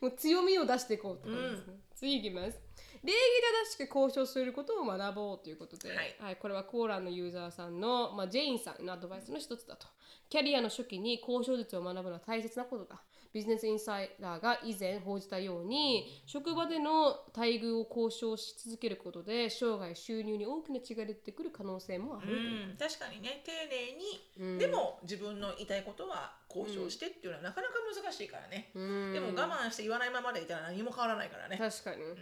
[0.01, 1.79] もう強みを出していこうって感じですね。
[1.95, 2.59] 次いきます。
[3.03, 3.17] 礼儀
[3.65, 5.89] 正しく交渉することを学ぼうということで、
[6.19, 6.35] はい。
[6.35, 9.87] これはコーランのユーザーさんの、まあ、ジェインさんのアドバイスの一つだと。
[10.29, 13.01] キャリアの初期に交渉術を学ぶのは大切なことだ。
[13.31, 22.33] ビジネスインサイダーが以前報じたように、職場での待遇を交渉し続けることで、生涯収入に大きな違いが出てくる可能性もある。
[22.33, 22.35] う
[22.73, 23.43] ん、確かにね。
[23.45, 24.57] 丁寧に、うん。
[24.57, 27.73] でも自分の言いたいことは交渉してっていうのはなかなか
[28.03, 29.13] 難しいからね、うん。
[29.13, 32.17] でも我慢して言わないままでいたら何も変わらないからね、確かに、うん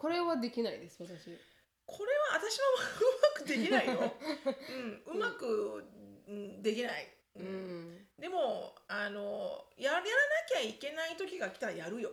[0.00, 1.38] これはできないです、私。
[1.84, 2.64] これは私は
[3.00, 3.04] う
[3.36, 4.14] まくできないよ、
[5.06, 5.84] うん、うまく
[6.26, 7.96] うんできない、ううん。
[7.96, 10.06] ん、でもあのややらな
[10.48, 12.10] きゃいけない時が来たらやるよ。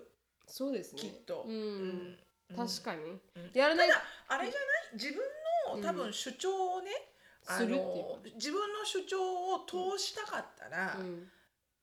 [0.47, 1.01] そうですね。
[1.01, 2.19] きっと、うん。
[2.49, 2.57] うん。
[2.57, 3.03] 確かに。
[3.35, 3.51] うん。
[3.53, 4.93] やらないただあれじゃない？
[4.93, 5.23] 自分
[5.77, 6.91] の多分主張をね、
[7.45, 7.83] あするっていう。
[7.83, 11.31] の自分の主張を通したかったら、うん。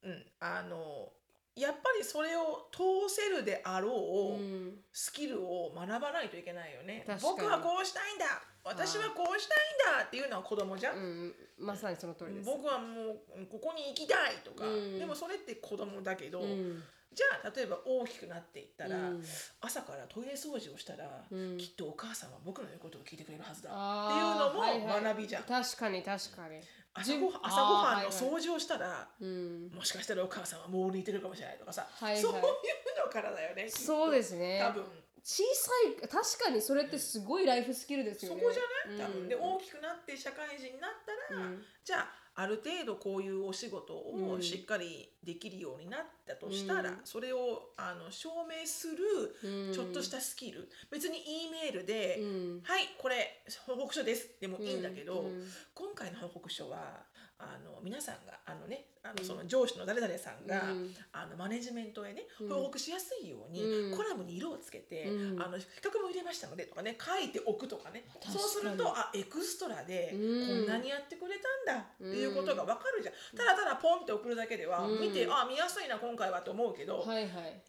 [0.03, 1.13] うん、あの
[1.57, 4.79] やっぱりそれを通せるであろう、うん。
[4.93, 7.05] スキルを学ばないといけないよね。
[7.23, 8.27] 僕はこうしたいんだ。
[8.65, 12.47] 私はこうしたいんだっていうのは子供じゃん、うん、まさにその通りです。
[12.47, 14.99] 僕はもうここに行きたいとか、うん。
[14.99, 16.83] でもそれって子供だけど、うん。
[17.13, 19.25] じゃあ例えば大きくなっていったら、うん。
[19.61, 21.57] 朝からトイレ掃除をしたら、うん。
[21.59, 26.61] きっとお母さんは僕の言うことを聞いてくれるはずだっていうのはいも学びじゃん、確かに確かに。
[26.95, 32.49] 朝ご朝ごはんの掃除をしたら、うん、もしかしたらお母さんはもう寝てるかもしれないとかさ、はいはいそういうの
[33.13, 33.69] からだよね。
[33.69, 34.61] そうですすね。
[34.63, 34.85] 多分。
[35.25, 35.71] 小さ
[36.05, 38.41] い確かにそれってすごいライフスキルですよね。
[38.41, 39.07] そこじゃない？
[39.09, 40.91] 多分、うんで大きくなって社会人になっ
[41.31, 44.31] たら、うんじゃあある程度こういうお仕事うん。
[44.33, 46.97] をしっかりできるようになったとしたら、うん。
[47.05, 48.97] それをあの証明する
[49.69, 49.73] うん。
[49.73, 52.61] ちょっとしたスキル、別に E メールで、うん。
[52.65, 54.29] はいこれ報告書です。
[54.41, 55.47] でもいいんだけど、うん。
[55.75, 57.05] 今回の報告書は
[57.45, 60.91] あの皆さんがあのねあのその上司の誰々さんが、うん。
[61.13, 62.49] あのマネジメントへねうん。
[62.49, 63.97] 報告しやすいように、うん。
[63.97, 65.43] コラムに色をつけて、うん。
[65.43, 68.05] あの比較も入れましたのでとかね書いておくとかね。
[68.23, 70.65] そうするとあエクストラでうん。
[70.65, 71.37] こんなにやってくれ
[71.67, 75.01] たんだっていうことが分かるじゃん、ただただポンって送るだけでは、うん。
[75.01, 77.63] 見てあ見やすいな今回はと思うけど、はいはい。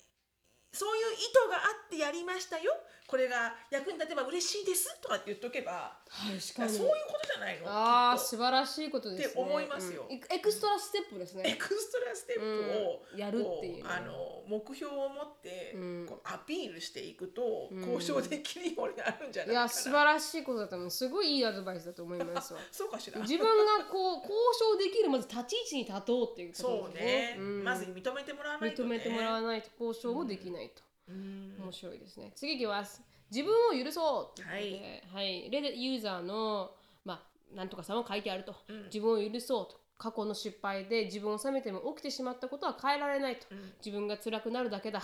[0.75, 2.75] そういう意図があってやりましたよ
[3.07, 5.97] これが役に立てば嬉しいですとかって言っとけば。
[6.09, 9.25] そういうことじゃないのああ素晴らしいことですね。
[9.27, 11.55] って思いますようんエエクストラステップですエね。
[11.59, 19.69] クストラステップを、うんやるっていうねこあの目標を持って、うんこうアピールしていくと、うん交渉できるようになるんじゃないいやかな。
[19.69, 20.91] 素晴らしいことだと思う。
[20.91, 22.59] すごいいいアドバイスだと思いますわ。
[22.71, 23.19] そうかしら。
[23.21, 28.87] 自分がこう交渉できるまず立ち位置に立とうっていうことそうですね、んまず認めてもらわないと、ね。
[28.87, 30.81] 認めてもらわないと交渉もできないと。
[31.09, 32.31] うん面白いですね。
[32.35, 33.01] 次いきます。
[33.31, 34.79] 自分を許そうってい
[35.13, 36.71] はい、レデユーザーの、
[37.03, 37.21] ま
[37.53, 39.79] あ、なんとかさんは書いてあると、うん自分を許そうと。
[39.97, 43.47] 過去の失敗で自分を責めても起きてしまったことは変えられないと。
[43.51, 45.01] うん自分が辛くなるだけだ。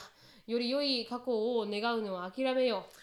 [0.48, 3.01] より良い過去を願うのは諦めよ本当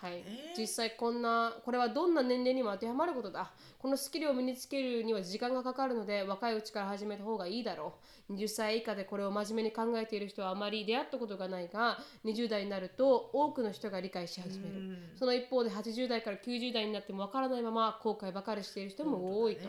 [0.00, 0.12] はい。
[0.12, 3.52] ね、実際こんなこれはどんな年齢にも当てはまることだ。
[3.78, 7.92] このスキルを身につけるには時間がかかるので若いうちから始めた方がいいだろ
[8.30, 8.32] う。
[8.32, 14.96] 20歳以下でこれを真面目に考えている人はあまり出会ったことがないが20代になると多くの人が理解し始める。
[15.16, 19.68] その一方で80代から90代になってもわからないまま後悔ばかりしている人も多いと、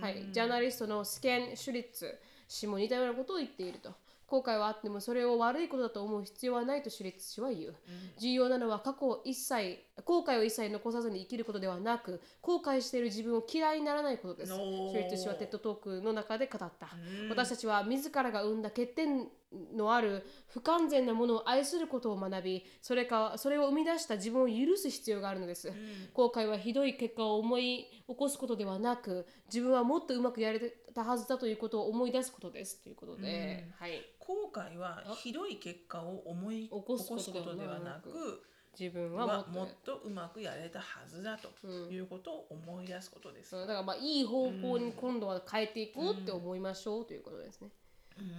[0.00, 3.90] はい、ジャーナリストのスケン・シュリッツ氏も似たようなことを言っていると
[4.32, 7.74] 後悔はあってもそれを悪いことだと思う必要はないとシュリッツ氏は言う、
[8.18, 14.54] 重要なのは過去を一切後悔を一切残さずに生きることではなく後悔している自分を嫌いにならないことです。
[14.54, 16.88] シュリッツ氏はテッドトークの中で語った、
[17.28, 19.28] 私たちは自らが生んだ欠点
[19.74, 25.72] のある不完全なものを愛することを学びそれかそれを生み出した自分を許す必要があるのです、
[26.12, 30.60] 後悔はひどい結果を思い起こすことではなく自分はもっとうまくやれ
[30.94, 32.82] たはずだということを思い出すことです。
[32.82, 38.42] ということで、はい、後悔はひどい結果を思い起ここすすことではなく
[38.78, 43.54] 自分はもはっともっとうまくやれたはずだということを思い出すことです。
[43.54, 43.66] うん。
[43.66, 47.68] だからまあいい方向に今度は変えていこうって思いましょうということですね。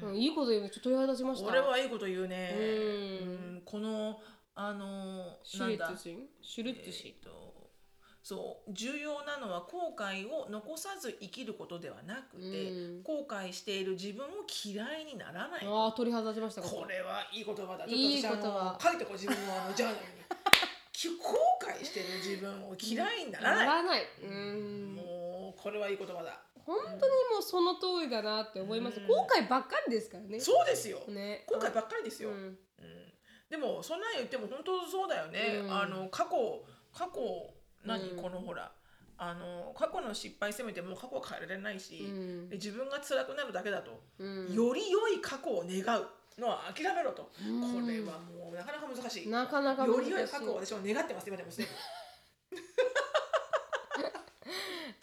[0.02, 1.48] うんいいこと言うのちょっと鳥肌立ちました。
[1.48, 2.56] 俺はいいこと言うね。
[2.58, 4.22] うんうんこの
[4.56, 7.54] あのシュなんだリッツ氏シュリッツ氏えーと
[8.22, 17.86] そう重要なのは後悔を残さず生きることではなくて、うん後悔している自分を嫌いにならないああ鳥肌立ちましたこれはいい言葉だ。
[17.86, 20.04] いいちょっと私言葉書いてこう自分のあのジャーナルに。
[20.94, 23.66] き 後悔してる自分を嫌いにならない。
[23.66, 24.06] ならない。
[24.22, 26.40] うんもうこれはいい言葉だ。
[26.66, 26.98] 本当に
[27.34, 29.00] もうその通りだなって思います。
[29.00, 30.40] うん後悔ばっかりですからね。
[30.40, 31.00] そうですよ。
[31.08, 31.46] ね。
[31.48, 32.30] 後悔ばっかりですよ。
[32.30, 32.58] うんうん
[33.50, 35.62] でもそんなん言っても本当そうだよね。
[35.64, 37.54] うんあの過去過去
[37.86, 38.72] 何、うんこのほら
[39.18, 46.08] あの過去の失敗責めても過去は変えられないし、うんで自分が辛くなるだけだと、うんより良い過去を願う
[46.42, 49.30] のは諦めろと、うんこれはもうなかなか難しい。
[49.30, 51.70] なかなか難しいより良い過去を私は願ってます今でもすでに。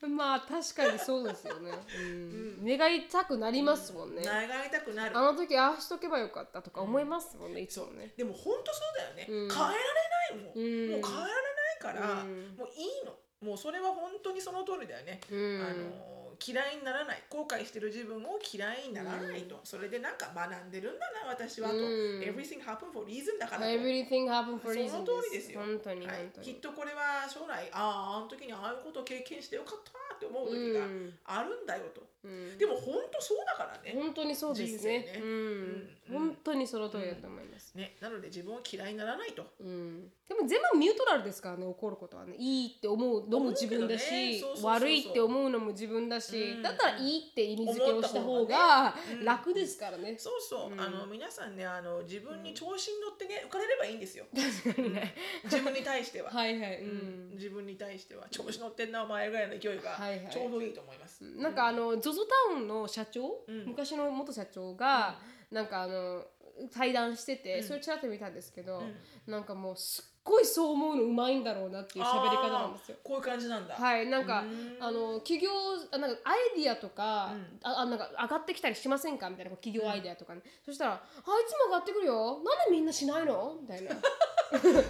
[0.09, 1.73] まあ確かにそうですよね。
[1.99, 2.65] うん。
[2.65, 4.23] 願いたくなりますもんね。
[4.25, 5.17] 願いたくなる。
[5.17, 8.15] あの時ああしとけばよかったとか思いますもんね、いつもね。
[8.17, 9.49] でも本当そうだよね、うん。
[9.49, 11.01] 変えられないもん、うん。
[11.03, 12.57] もう変えられないから、うん。
[12.57, 13.15] もういいの。
[13.41, 15.63] もうそれは本当にその通りだよね、うん。
[15.63, 21.83] あの嫌いにならない後悔してる自分を嫌いにならないと、それでなんか学んでるんだな私はと、うん。
[22.21, 23.67] Everything happen for reason だからと。
[23.67, 25.61] Everything happen for そ reason の通りですよ。
[25.61, 26.31] 本当にはい。
[26.43, 31.15] きっとこれは将来あああの時にああいうことを経験してよかったって思う時がうん。
[31.25, 32.59] あるんだよと、うん。
[32.59, 33.93] でも本当そうだからね。
[33.95, 35.05] 本当にそうですね。
[35.05, 35.21] 人生ね。
[35.23, 35.29] うん。
[35.29, 37.75] うん本当にその通りだと思います。
[37.75, 39.45] ねなので自分を嫌いにならないと。
[39.61, 42.35] うん、でも全部ミュートラルですからね怒ることはね。
[42.39, 46.63] いいって思うのも自分だし、悪いって思うのも自分だし、うん。
[46.63, 48.95] だったらいいって意味付けをした方が
[49.25, 50.17] 楽ですからね。
[50.19, 50.81] そうそう、うん。
[50.81, 54.25] あの皆さんねあの自分に調子に乗ってね浮かれればいいんですよ。
[54.35, 55.15] 確かにね。
[55.45, 56.83] 自分に対しては、 はいはい。
[56.83, 57.31] ううん。
[57.33, 57.35] ん。
[57.35, 58.27] 自分に対しては。
[58.31, 59.91] 調子乗ってんなお前ぐらいの勢いが。
[59.91, 60.33] はいはい。
[60.33, 63.67] ちょうどいいと思います、なんかあの ZOZO タウンの社長、うん。
[63.67, 65.19] 昔の元社長が、
[65.51, 66.25] なんかあの
[66.73, 67.65] 対談してて、うん。
[67.65, 69.33] それちらっと見たんですけど、うん。
[69.33, 72.99] なんかもうすっごいそう思うのうまいんだろうなっていう喋り方なんですよ。
[73.03, 73.75] こういう感じなんだ。
[73.75, 74.77] はい、なんかうん。
[74.79, 75.51] あの企業
[75.91, 77.59] あなんかアイディアとか,、うん。
[77.63, 79.31] ああなんか上がってきたりしませんか？
[79.31, 81.03] みたいな企業アイディアとかね、そしたら「あい
[81.49, 82.43] つも上がってくるよ。
[82.45, 83.93] なんでみんなしないの?」みたいな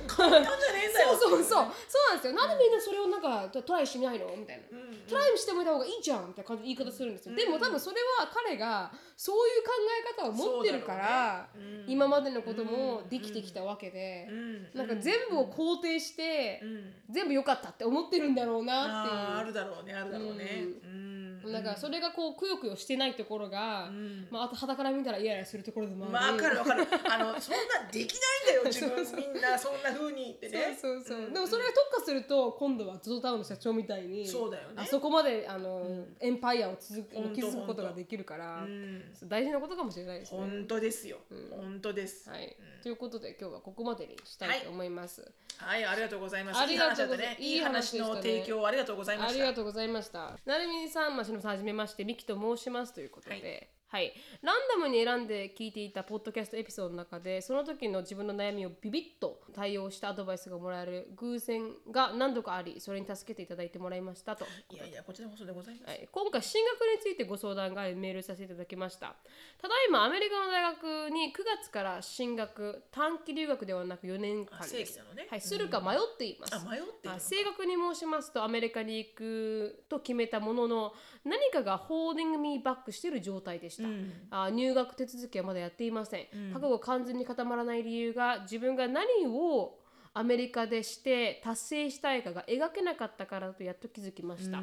[0.07, 0.57] 簡単じゃね
[0.87, 1.65] えんだよそうそうそうそう
[2.09, 2.33] なんですよ。
[2.35, 4.27] なんでみんなそれをなんかトライしないの？
[4.37, 9.73] みたいな、うんトライしてもらった方がいいじゃんみたいな感じで言い方するんですよ、でも多分それは彼がそういう考
[10.17, 11.85] え方を持ってるから、ね。
[11.87, 11.93] うん。
[11.93, 16.93] 今までのこともできてきたわけで、うんなんか全部を肯定して、うん。
[17.11, 19.21] 全部良かったって思ってるんだろうなっていう。
[19.41, 20.65] あるだろうねあるだろうね。
[20.85, 24.27] うんなんかそれがこうくよくよしてないところが、ん。
[24.31, 26.13] まああと肌から見たらイライラするところでもある。
[26.13, 26.87] まあわかるわかる。
[27.11, 28.15] あのそんなでき
[28.47, 29.33] ないんだよ自分。
[29.33, 30.77] みんなそんな風にってね。
[30.81, 31.33] そうそうそう、ん。
[31.33, 34.75] でもそれが特化すると今度はゾゾタウンの社長みたいにそうだよね。
[34.77, 40.39] あそこまであの、エンパイアを続く築くことができるから、うん大事なことかもしれないですね。
[40.39, 41.19] 本当ですよ。
[41.51, 42.29] 本当です。
[42.29, 45.31] はい、ということで今日はここまでにしたいと思います。
[45.57, 46.61] はい、ありがとうございます。
[46.61, 48.11] ありがとうございいい話だったね。
[48.11, 49.35] いい話の提供ありがとうございました。
[49.35, 50.39] ありがとうございました。
[50.45, 64.47] なるみさん、ましのさん、はじめまして、ミキと申しますということで、ランダムに選んで聞いていたポッドキャストエピソードの中で、その時の自分の悩みをビビッと対応したアドバイスがもらえる偶然が何度かあり、それに助けていただいてもらいましたと。
[64.71, 65.89] いやいや、こちらこそでございます。
[65.89, 69.17] はい、今回進学についてご相談がありメールさせていただきました。
[69.61, 74.99] ただいまアメリカの大学に9月から進学短期留学ではなく4年間です。
[75.15, 75.27] ね。
[75.31, 77.21] はい、するか迷っています、あ、迷ってるあ。
[77.21, 84.13] 正確に申しますとアメリカに行くと決めたものの何かがホールディングミーバックしている状態でした、うん。
[84.31, 89.80] あ入学手続きはまだやっていません、覚悟が完全に固まらない理由が自分が何を
[90.13, 94.59] アメリカでして達成したいかが描けなかったからだとやっと気づきました。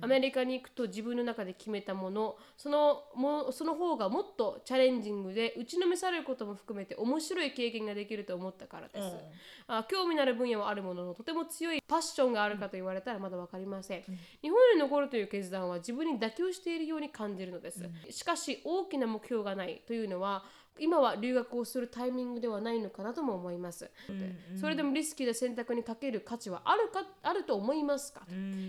[0.00, 8.98] アメリカに行くと自分の中で決めたものそのもその方がもっとチャレンジングで打ちのめされることも含めて面白い経験ができると思ったからです。
[8.98, 9.76] うん。
[9.76, 14.02] あ興味のある分野はあるもののとても強いパッションがあるかと言われたらまだ分かりません、
[14.40, 20.44] 日本に残るという決断は自分に妥協しているように感じるのです、しかし大きな目標がないというのは
[20.78, 23.90] 今は留学をするタイミングではないのかなとも思います、
[24.60, 28.22] それでもリスキーな選択にかける価値はあるかあると思いますか、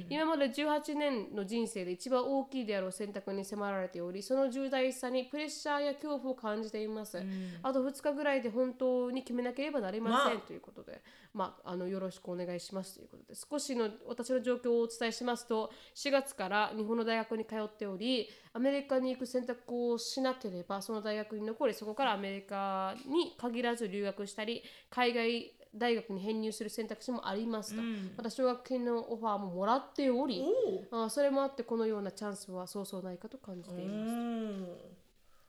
[0.10, 7.22] 今まで18年の人生で一番大きいであろう選択に迫られておりその重大さにプレッシャーや恐怖を感じています、
[7.62, 11.02] あと2日ぐらいで本当に決めなければなりません、まあということで、
[11.34, 27.82] まあ、あのよろしくお願いしますということで少しの私の状況をお伝えしますと4月から日本の大学に通っておりアメリカに行く選択をしなければその大学に残りそこからアメリカに限らず留学したり海外大学に編入する選択肢もありますと、
[28.16, 30.44] また奨学金のオファーももらっており
[30.92, 34.68] おあそれもあってこのようなチャンスはそうそうないかと感じています、うん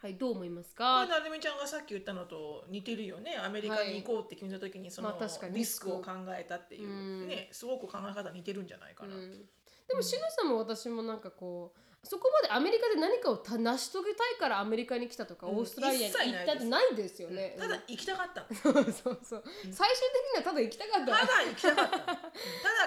[0.04, 3.38] はいどう思いますこかれなるみちゃんがさっき言ったのと似てるよね。
[3.42, 5.56] アメリカに行こうって決めた時にその、まあ確かに。
[5.56, 17.56] リスクを考えたっていう、ねすごく考え方似てるんじゃないかな、でもしのさんも私もなんかこうそこまでアメリカで何かをた成し遂げたいからアメリカに来たとか、うんオーストラリアに行ったってないですよね。
[17.58, 18.44] ただ行きたかった。
[18.54, 19.20] そうそう。
[19.22, 21.26] そう、最終的にはただ行きたかった。
[21.26, 21.96] ただ行きたかった。
[21.98, 22.20] の ただ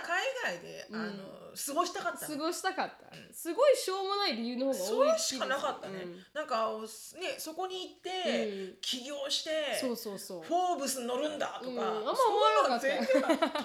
[0.04, 2.28] 海外で、あの過ごしたかった。
[2.28, 6.26] 過のごしたかった、すごいしょうもない理由の方がそ多いれしかなかったね、うん。
[6.34, 6.72] なんか
[7.20, 8.78] ねそこに行って、うん。
[8.82, 10.44] 起業してそうそうそう。
[10.44, 11.80] フォーブスに乗るんだとか、うん。
[11.80, 12.88] あんまそ思わなかった。
[12.88, 13.38] んなの全然ない。
[13.38, 13.62] とにか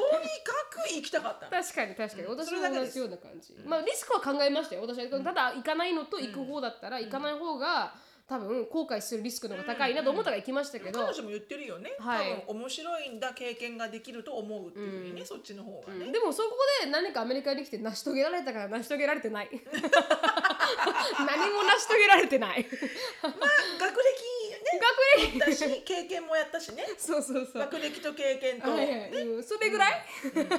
[0.71, 1.47] く行きたかった。
[1.47, 2.31] の 確かに確かに、うん。
[2.31, 4.83] 私それだけですも同じような感じ、まあリスクは考えましたよ。
[4.83, 7.95] 私は、ただ行かないのと行く方だったら、行かない方が
[8.28, 12.30] 多分後悔するリスクの方が高いなと思ったから行きましたけど、彼女も言ってるよね、はい。
[12.47, 16.51] 多分面白いんだ経験ができると思うっていうふうにね、そっちの方がね、でもそこ
[16.82, 19.51] で何かアメリカに来て成し遂げられたから成し遂げられてない。
[19.53, 22.66] 何も成し遂げられてない。
[23.22, 23.32] まあ
[23.78, 24.41] 学歴ね
[24.79, 25.39] 学歴。
[25.39, 26.85] だし経験もやったしね。
[26.99, 27.62] そうそうそう。
[27.62, 29.11] 学歴と経験と、はいはい。
[29.11, 29.43] うん。
[29.43, 30.05] それぐらい、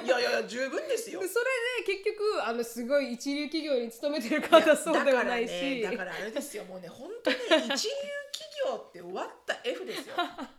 [0.04, 1.20] いやいやいや十分ですよ。
[1.20, 1.44] で それ
[1.86, 5.82] で結局あのすごい一流企業に勤めてる方そうではないし。
[5.82, 6.64] だからねだからあれですよ。
[6.64, 7.94] もうね本当に一流
[8.34, 10.14] 企業って終わった F ですよ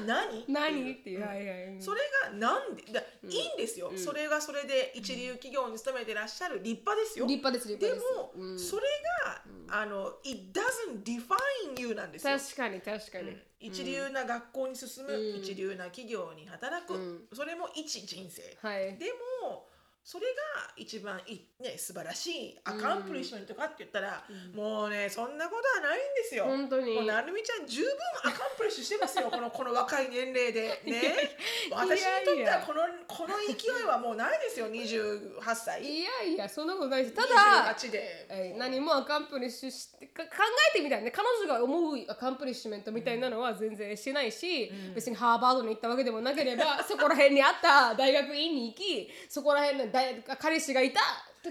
[0.00, 0.44] 何？
[0.48, 0.92] 何？
[0.92, 2.82] っていう、それがなんで？
[2.92, 7.26] だ、いいんですよ、それがそれで一流企業に勤めてらっしゃる立派ですよ。
[7.26, 8.16] 立派です立で派です。
[8.16, 8.58] も、うん。
[8.58, 8.82] それ
[9.24, 9.42] が、
[9.80, 12.38] あの it doesn't define you なんですよ。
[12.38, 15.36] 確かに確かに、一流な学校に進む、うん。
[15.36, 17.28] 一流な企業に働く、うん。
[17.32, 18.96] それも一人生、はい。
[18.98, 19.06] で
[19.42, 19.66] も
[20.02, 24.24] それが一番いい、ね、素晴らしい accomplishment かって言ったら、
[24.54, 26.44] もうねそんなことはないんですよ。
[26.44, 26.94] 本当に。
[26.94, 27.90] もうなるみちゃん十分
[28.24, 30.80] accomplish してますよ このこの若い年齢で。
[30.84, 31.36] ね。
[31.70, 35.84] 私にとってはこのこの勢いはもうないですよ28歳。
[35.84, 37.14] いやいやそんなことないです。
[37.14, 38.26] ただ28で。
[38.28, 40.30] えー何も accomplish してか考
[40.74, 41.10] えてみたいね。
[41.10, 51.00] 彼女が思うアカンプリッシュメントみたいなのは全然してないし、別にハーバードに行ったわけでもなければそこら辺にあった大学院に行きそこら辺の大彼氏がいた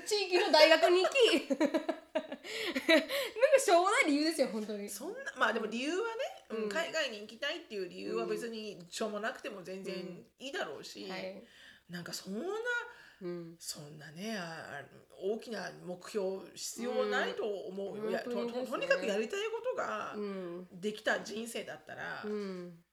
[0.06, 1.70] 地域の大学に行き なんか
[3.60, 4.90] しょうもない理由ですよ本当に。
[4.90, 9.96] そんなまあでも理由はね、うん海外に行きたいっていう理由は別にしょうもなくても全然
[10.40, 11.44] いいだろうし、はい。
[11.90, 12.46] なんかそんな
[13.22, 13.56] うん。
[13.60, 14.82] そんなねあ
[15.22, 17.98] 大きな目標必要ないと思う。
[17.98, 18.12] よ、うん。
[18.14, 18.20] ね。
[18.20, 20.68] ととにかくやりたいことがうん。
[20.72, 22.84] できた人生だったら、うん。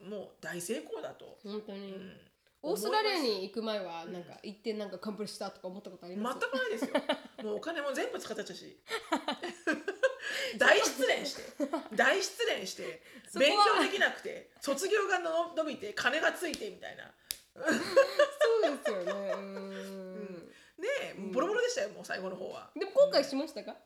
[0.00, 2.20] もう大成功だと、本当に、うん
[2.64, 6.38] オーストラリアに行く前はなんか行ってなんかカンプリしたとか思ったことあり全ます？
[6.38, 6.90] くないですよ。
[7.44, 8.78] もうお金も全部使っちゃったし。
[10.58, 11.42] 大失恋して。
[11.94, 13.02] 大失恋して。
[13.28, 14.50] そこは勉強できなくて。
[14.60, 17.12] 卒業がの伸びて金がついてみたいな。
[17.54, 19.32] そうですよね。
[19.32, 20.52] うん。
[20.78, 22.70] ねえボロボロでしたよもう最後の方は。
[22.74, 23.76] でも後悔しましたか、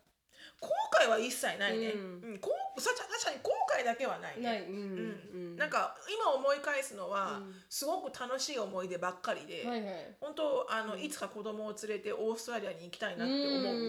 [0.61, 0.69] 後
[1.01, 2.01] 悔は一切ないね、うう
[2.31, 3.51] んんこうさ確かに後
[3.81, 4.43] 悔だけはないね。
[4.43, 7.55] ない、うんなんか今思い返すのは、うん。
[7.69, 10.17] すごく楽しい思い出ばっかりで、はいはい。
[10.21, 13.81] 本当あの、いつか子供を連れてオーストラリアに行きたいなって思う、うん。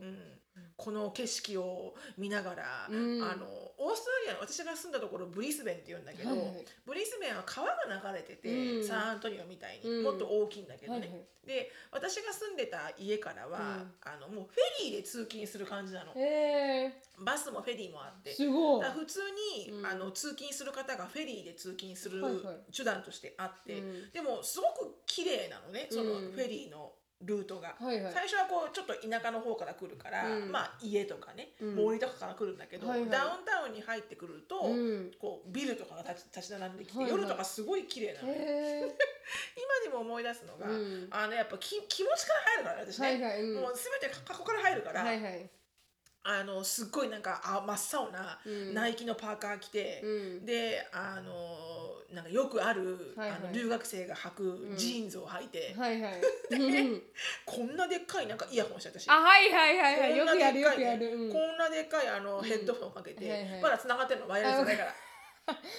[0.00, 0.18] うん。
[0.76, 3.22] この景色を見ながら、うん。
[3.22, 3.46] あの
[3.80, 6.64] オーストラリアの私が住んだところブリスベンって言うんだけど、はいはい。
[6.84, 8.84] ブリスベンは川が流れてて、うん。
[8.84, 10.04] サンアントニオみたいに、うん。
[10.04, 11.20] もっと大きいんだけどね、はいはい。
[11.46, 13.94] で私が住んでた家からは、うん。
[14.04, 16.12] あのもうフェリーで通勤する感じなの。
[17.24, 18.34] バスもフェリーもあって。
[18.34, 19.20] すご普通
[19.64, 19.86] に、うん。
[19.86, 22.72] あの通勤する方がフェリーで通勤するはいはい。
[22.76, 24.10] 手段としてあって、うん。
[24.12, 26.32] でもすごく綺麗なのねそのうん。
[26.32, 26.92] フェリーの
[27.22, 28.12] ルートが、はいはい。
[28.12, 30.52] 最初はこうちょっと田舎の方から来るから、うん。
[30.52, 31.76] まあ家とかね、うん。
[31.76, 33.10] 森とかから来るんだけど、はいはい。
[33.10, 35.10] ダウンタウンに入ってくると、うん。
[35.20, 37.20] こうビルとかが立ち立ち並んできて、はいはい。
[37.20, 38.90] 夜とかすごい綺麗なのよ、 今
[39.84, 41.08] でも思い出すのが、うん。
[41.10, 43.42] あのやっぱ気気持ちから入るからね私ね、はいはい。
[43.42, 43.62] うん。
[43.62, 45.50] もう全て過去から入るから、はいはい。
[46.22, 48.74] あのすっごいなんかあ真っ青なうん。
[48.74, 50.08] ナイキのパーカー着て、う
[50.42, 50.46] ん。
[50.46, 51.32] であの
[52.12, 53.38] なんかよくある、はいはい。
[53.38, 56.20] あの留学生が履くジーンズを履いて、はいはい。
[56.50, 56.56] う
[56.96, 57.02] ん
[57.46, 59.08] こんなでっかいなんかイヤホンして私。
[59.08, 60.16] あはいはいはいはい。
[60.16, 61.16] よくこんなやるよでっかいねくやる。
[61.16, 61.32] うん。
[61.32, 63.60] こんなでっかいあのヘッドホンをかけて、はいはい。
[63.60, 64.94] まだ繋がってんのワイヤレスじゃないから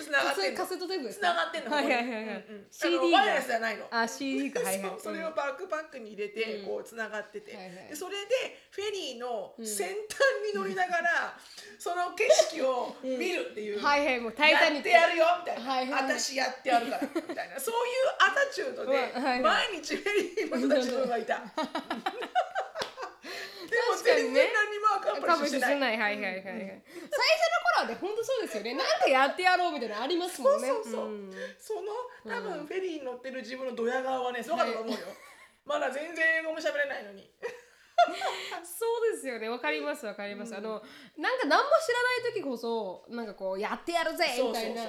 [0.03, 0.57] 繋がってんの？
[0.57, 1.27] カセットテープですか？
[1.27, 1.71] 繋がってんの？
[1.71, 2.45] はいはいはいはい。
[2.71, 3.87] CD ワイヤレスじゃないの。
[3.91, 4.59] あ CD か。
[4.61, 4.91] はいはい。
[4.99, 6.65] それをバックパックに入れて、うん。
[6.65, 7.87] こうつながってて、はいはい。
[7.89, 9.93] でそれでフェリーの先端
[10.53, 11.37] に乗りながら、
[11.79, 14.19] その景色を見るっていう、はいはい。
[14.19, 14.89] もうタイタニック。
[14.89, 16.03] やってやるよみたいな、はいはい。
[16.03, 17.59] 私やってやるからみたいな。
[17.59, 19.39] そういうアタチュードで はいはい。
[19.41, 21.41] 毎日フェリーの人たちのがいた。
[23.91, 24.23] でも確かにね。
[24.23, 25.79] 全然何もアカンプリッシュしてない。
[25.79, 26.43] ないはいはいはい。
[26.43, 28.73] はい最初の頃はね本当そうですよね。
[28.75, 30.67] なんかやってやろうみたいなのありますもんね。
[30.67, 31.05] そうそうそう。
[31.05, 31.31] うん。
[31.59, 31.91] その
[32.23, 34.97] 多分フェリーに乗ってる自分のドヤ顔はねすごかったと思うよ。
[35.65, 37.29] まだ全然英語も喋れないのに。
[38.63, 39.49] そうですよね。
[39.49, 40.81] わかりますわかります、あの
[41.17, 44.83] なんか何も知らない時こそなんかこうやってやるぜみたいな。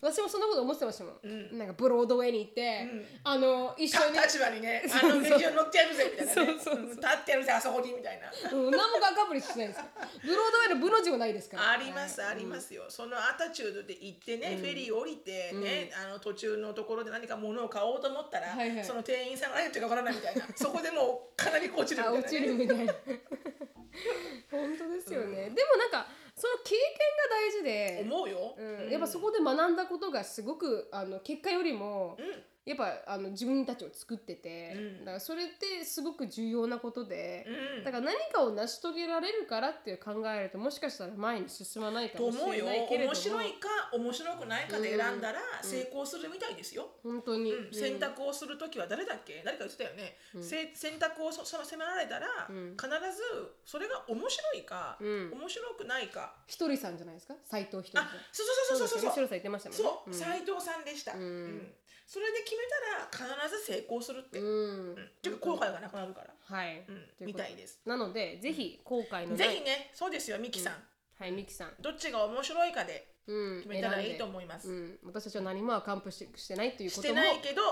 [0.00, 1.58] 私もそんなこと思ってましたもん、うん。
[1.58, 3.04] なんかブロードウェイに行って、ん。
[3.24, 4.14] あの一緒に。
[4.16, 6.60] た立場にね、 あの劇場に乗ってやるぜみたいなね。
[6.60, 8.30] そうそう立ってやるぜあそこにみたいな。
[8.52, 9.84] うん、何もかかぶりしないですよ
[10.22, 11.70] ブロードウェイのブの字もないですから。
[11.70, 12.84] ありますありますよ。
[12.88, 18.84] そのアタチュードで行ってね、フェリー降りてね、あの途中のところで何か物を買おうと思ったら、はいはい。
[18.84, 20.46] その店員さんが何言ってるかわからないみたいな。
[20.54, 22.28] そこでもうかなり落ちるみたいな、ね。
[22.36, 22.94] あ落ちるみたいな。
[24.50, 26.80] 本当ですよね、でもなんかその経験
[27.16, 28.54] が大事で、思うよ。
[28.58, 34.98] うん、やっぱそこで学んだことがすごくあの結果よりも、うんやっぱあの自分たちを作ってて、うん。
[35.00, 37.46] だからそれってすごく重要なことで、
[37.78, 37.84] うん。
[37.84, 42.64] だから何かを成し遂げられるからっていう考えるともしかしたら前に進まないかもしと思うよ。
[42.66, 46.88] れないけれども面白いか面白くないかで選んだら成功するみたいですよ。
[47.04, 47.72] 本当に、うん。
[47.72, 49.42] 選択をするときは誰だっけ？
[49.44, 52.74] 誰か言ってたよね、せ選択をそその迫られたら、ん。
[52.74, 53.22] 必ず
[53.64, 55.32] それが面白いか、うん。
[55.32, 56.34] 面白くないか。
[56.48, 57.34] ひとりさんじゃないですか？
[57.44, 58.04] 斉藤ひとりさん。
[58.04, 59.14] あそうそうそうそうそうですよね。
[59.14, 59.84] 白さん言ってましたもんね。
[59.84, 60.14] そう。
[60.14, 61.72] 斉、藤さんでした、うん
[62.06, 62.64] それで決め
[63.10, 67.26] たら必ず成功するって、うん、ちょっと後悔がなくなるから、はい、うん。
[67.26, 67.80] みたいです。
[67.84, 70.74] なのでぜひ後悔のぜひねそうですよミキさん、
[71.18, 77.14] はいミキさん、どっちが面白いかでうん、決めたらいいと思います、うん、私たちは何もアカンプしてしてないというしことも。
[77.14, 77.62] てないけど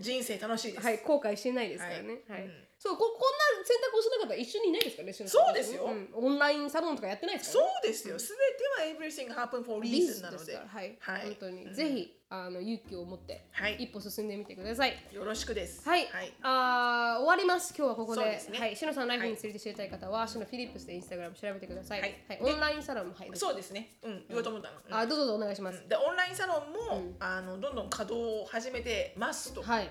[0.00, 2.24] 人生楽しいです、はい、後悔してないですからね。
[2.28, 2.40] はい。
[2.40, 2.44] い。
[2.44, 2.50] はうん。
[2.78, 5.12] そうこ、こんな選択をしなかったら一緒にいないですからね。
[5.12, 5.86] そうですよ。
[5.88, 6.08] ん。
[6.14, 7.72] オンラインサロンとかやってないですかそらね。
[7.84, 8.34] うですよ、す
[8.80, 10.56] べては everything happen for リ reason なので。
[10.56, 11.22] はい、はい。
[11.22, 11.74] 本当に、うん。
[11.74, 14.96] ぜひあの勇気を持ってはい一歩進んでみてください。
[15.12, 17.74] よろしくですはい、はいあー終わります。
[17.76, 22.00] 今日はここで、そうですねはい、シノさんライフについて知りたい方は、シノフィリップスでインスタグラム調べてください。
[22.00, 23.30] はいオンラインサロンもはい。
[23.34, 23.90] そうですね。
[24.02, 24.76] うん、言おうと思ったの。
[24.88, 25.86] うんあ、どうぞどうぞお願いします。
[25.86, 29.62] で、オンラインサロンも、あのどんどん稼働を始めてますと。
[29.62, 29.90] はい。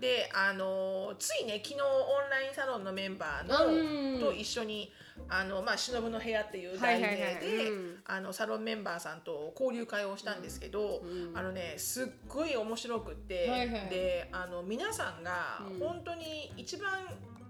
[0.00, 3.50] で、あのついね、昨日オンラインサロンのメンバうん。
[3.50, 4.92] ーのと一緒に。
[5.28, 7.34] あのまあ忍の部屋っていうはい題はいはい。
[7.34, 8.02] 名でうん。
[8.06, 11.02] あのサロンメンバーさんと交流会をしたんですけど、
[11.34, 13.88] あのねすっごい面白くって、はいはい。
[13.90, 15.78] であの皆さんがうん。
[15.78, 16.90] 本当に一番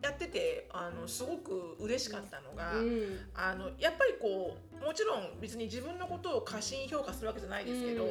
[0.02, 3.18] やっててあのすごく嬉しかったのが、うん。
[3.34, 8.10] あのやっぱりこうもちろん別に自分のことを過信評価するわけじゃないですけど、うん。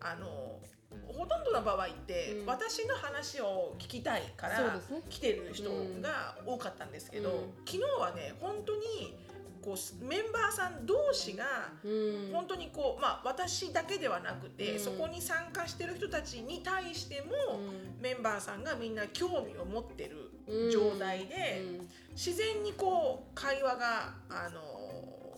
[0.00, 0.60] あの
[1.06, 2.46] ほとんどの場合って、うん。
[2.46, 5.70] 私の話を聞きたいから来てる人
[6.00, 7.36] が多かったんですけど、うん。
[7.64, 9.16] 昨日はね本当に
[9.62, 11.44] こうメンバーさん同士が
[11.82, 12.30] うん。
[12.32, 14.78] 本当にこう、まあ、私だけではなくて、うん。
[14.80, 18.02] そこに参加してる人たちに対しても、うん。
[18.02, 20.70] メンバーさんがみんな興味を持ってるうん。
[20.70, 21.62] 状態で。
[21.80, 21.88] うん。
[22.14, 24.60] 自然にこう会話があの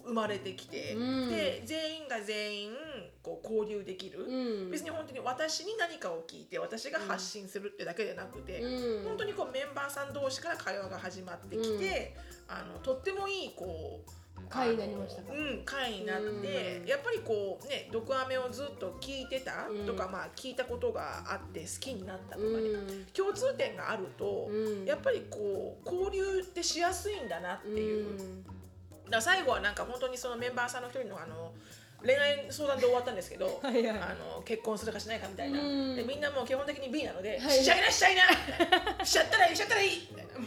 [0.05, 1.29] 生まれてきて、うん。
[1.29, 2.71] で全員が全員
[3.27, 4.71] こう交流できる、うん。
[4.71, 9.05] 別に本当に私に何かを聞いて私が発信するってだけじゃなくて、うん。
[9.05, 12.15] 本当にこうメンバーさん同士から会話が始まってきて、
[12.47, 14.11] あのとってもいいこう
[14.49, 16.87] 会になりましたうん、会になって、うん。
[16.87, 23.07] やっぱりこうね「毒アメ」をずっと聞いてたとか、うんまあ聞いたことがあって好きになったとかね、うん。
[23.07, 24.85] 共通点があると、うん。
[24.85, 28.47] やっぱりこう交流ってしやすいんだなっていう、うん
[29.11, 31.53] だ最後はなんか本当にそのメンバーさんの一人のあの
[32.05, 33.99] 恋愛相談で終わったんですけど はいはい。
[33.99, 35.97] あの結婚するかしないかみたいな、うん。
[35.97, 40.39] でみんなもう基本的に B なので、はいしちゃいなしちゃいなしちゃったらいいしちゃったらいいみたいな。
[40.39, 40.47] も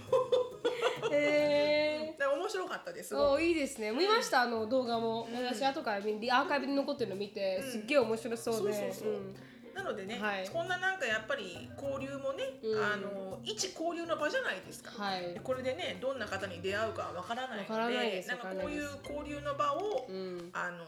[1.09, 1.13] う。
[1.13, 3.91] へだから面白かったですおいいですね。
[3.91, 4.41] 見ました？
[4.41, 5.27] あの動画も。
[5.33, 8.73] 私後から見アーカイブに残ってるの見てすっげえ面白そうで。
[8.73, 9.09] そうそうそう。
[9.09, 9.35] うん。
[9.73, 10.49] なのでね、はい。
[10.49, 12.83] こんななんかやっぱり交流もね、うん。
[12.83, 14.91] あの一交流の場じゃないですか。
[15.01, 15.39] はい。
[15.43, 20.49] これでねどんな方に出会うかわからないのでなんかこういう交流の場を、うん。
[20.53, 20.85] あの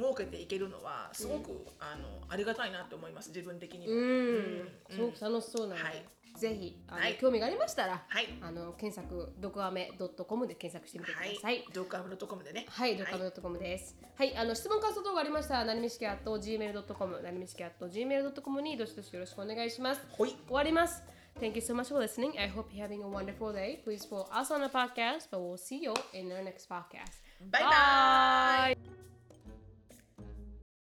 [0.00, 3.94] 設けていけるのはすごく、あのありがたいなと思います自分的にも。
[3.94, 6.04] うん、うんすごく楽しそうなので、はい
[6.38, 9.90] ぜひあの、はい興味がありましたら、はいあの検索ドクアメ
[10.26, 12.66] .com で検索してみてくだはいさい。、ドッグアムドットコムでね。
[12.68, 13.96] はい、ドカムドットコムです。
[14.16, 20.06] はい、あの質問感想等がありましたら、なにみしき at gmail.com、なにみしき at gmail.com にどしどしよろしくお願いします。
[20.10, 20.30] ほい。
[20.30, 21.02] 終わります。
[21.38, 22.38] Thank you so much for listening.
[22.38, 23.82] I hope you're having a wonderful day.
[23.84, 27.22] Please follow us on the podcast, but we'll see you in our next podcast.
[27.50, 28.99] バイバイ Bye.